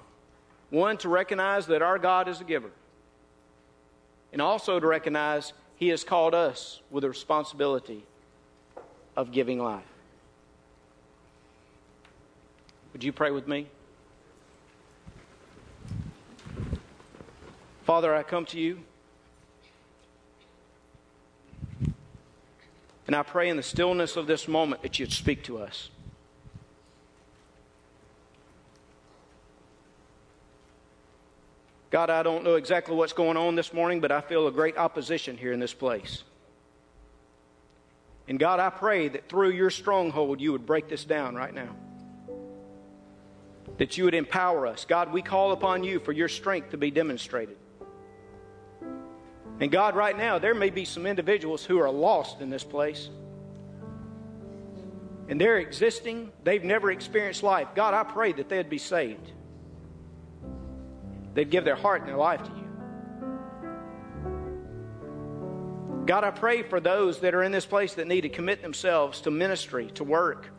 one 0.74 0.98
to 0.98 1.08
recognize 1.08 1.68
that 1.68 1.84
our 1.84 2.00
God 2.00 2.28
is 2.28 2.42
a 2.42 2.44
giver 2.44 2.72
and 4.32 4.42
also 4.42 4.80
to 4.80 4.88
recognize 4.88 5.54
he 5.76 5.90
has 5.90 6.04
called 6.04 6.34
us 6.34 6.82
with 6.90 7.04
the 7.04 7.10
responsibility 7.10 8.04
of 9.16 9.32
giving 9.32 9.62
life. 9.62 9.84
Would 12.92 13.04
you 13.04 13.14
pray 13.14 13.30
with 13.30 13.48
me? 13.48 13.68
Father, 17.84 18.16
I 18.16 18.24
come 18.24 18.46
to 18.48 18.60
you. 18.60 18.80
And 23.06 23.16
I 23.16 23.22
pray 23.22 23.50
in 23.50 23.58
the 23.58 23.64
stillness 23.64 24.16
of 24.16 24.26
this 24.26 24.48
moment 24.48 24.82
that 24.82 24.98
you'd 24.98 25.14
speak 25.14 25.44
to 25.44 25.60
us. 25.60 25.92
God, 31.94 32.10
I 32.10 32.24
don't 32.24 32.44
know 32.44 32.56
exactly 32.56 32.96
what's 32.96 33.14
going 33.14 33.38
on 33.38 33.54
this 33.54 33.72
morning, 33.72 34.00
but 34.00 34.12
I 34.12 34.20
feel 34.20 34.48
a 34.48 34.52
great 34.52 34.78
opposition 34.78 35.38
here 35.38 35.54
in 35.54 35.60
this 35.60 35.76
place. 35.76 36.24
And 38.28 38.40
God, 38.40 38.60
I 38.60 38.72
pray 38.72 39.10
that 39.10 39.30
through 39.30 39.52
your 39.52 39.70
stronghold, 39.70 40.42
you 40.42 40.54
would 40.54 40.66
break 40.66 40.90
this 40.90 41.06
down 41.06 41.36
right 41.36 41.54
now. 41.54 41.76
That 43.78 43.96
you 43.96 44.06
would 44.06 44.16
empower 44.16 44.66
us. 44.66 44.86
God, 44.86 45.14
we 45.14 45.22
call 45.22 45.52
upon 45.52 45.84
you 45.84 46.00
for 46.00 46.14
your 46.14 46.30
strength 46.30 46.72
to 46.72 46.78
be 46.78 46.90
demonstrated. 46.90 47.58
And 49.60 49.72
God, 49.72 49.96
right 49.96 50.18
now, 50.18 50.40
there 50.40 50.56
may 50.56 50.72
be 50.72 50.86
some 50.86 51.06
individuals 51.06 51.64
who 51.64 51.78
are 51.78 51.92
lost 51.92 52.42
in 52.42 52.50
this 52.50 52.64
place. 52.64 53.08
And 55.30 55.40
they're 55.40 55.60
existing, 55.60 56.32
they've 56.44 56.64
never 56.64 56.90
experienced 56.90 57.44
life. 57.44 57.68
God, 57.76 57.94
I 57.94 58.02
pray 58.02 58.32
that 58.34 58.50
they'd 58.50 58.68
be 58.68 58.80
saved. 58.80 59.32
They'd 61.34 61.50
give 61.50 61.66
their 61.66 61.76
heart 61.76 62.02
and 62.02 62.10
their 62.10 62.18
life 62.18 62.44
to 62.44 62.50
you. 62.50 62.64
God, 66.06 66.24
I 66.24 66.32
pray 66.32 66.64
for 66.64 66.80
those 66.80 67.20
that 67.22 67.34
are 67.34 67.44
in 67.44 67.52
this 67.52 67.66
place 67.66 67.94
that 67.96 68.08
need 68.08 68.22
to 68.22 68.30
commit 68.30 68.62
themselves 68.62 69.22
to 69.22 69.32
ministry, 69.32 69.88
to 69.96 70.04
work. 70.04 70.50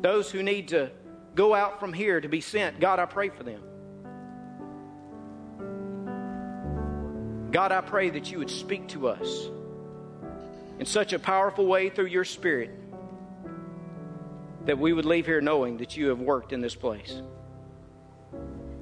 Those 0.00 0.30
who 0.30 0.42
need 0.42 0.68
to 0.68 0.90
go 1.34 1.54
out 1.54 1.80
from 1.80 1.92
here 1.92 2.20
to 2.20 2.28
be 2.28 2.40
sent. 2.40 2.80
God, 2.80 2.98
I 2.98 3.06
pray 3.06 3.28
for 3.28 3.42
them. 3.42 3.62
God, 7.50 7.72
I 7.72 7.82
pray 7.82 8.10
that 8.10 8.30
you 8.32 8.38
would 8.38 8.50
speak 8.50 8.88
to 8.88 9.08
us 9.08 9.48
in 10.78 10.86
such 10.86 11.12
a 11.12 11.18
powerful 11.18 11.66
way 11.66 11.88
through 11.88 12.06
your 12.06 12.24
Spirit 12.24 12.70
that 14.64 14.78
we 14.78 14.92
would 14.92 15.04
leave 15.04 15.26
here 15.26 15.40
knowing 15.40 15.76
that 15.76 15.96
you 15.96 16.08
have 16.08 16.20
worked 16.20 16.52
in 16.52 16.60
this 16.60 16.74
place. 16.74 17.20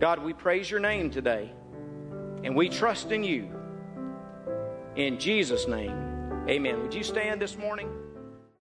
God, 0.02 0.20
we 0.24 0.32
praise 0.32 0.68
your 0.68 0.80
name 0.80 1.10
today 1.12 1.52
and 2.42 2.56
we 2.56 2.68
trust 2.68 3.12
in 3.12 3.22
you. 3.22 3.48
In 4.96 5.16
Jesus' 5.16 5.68
name, 5.68 5.92
amen. 6.48 6.82
Would 6.82 6.92
you 6.92 7.04
stand 7.04 7.40
this 7.40 7.56
morning? 7.56 7.88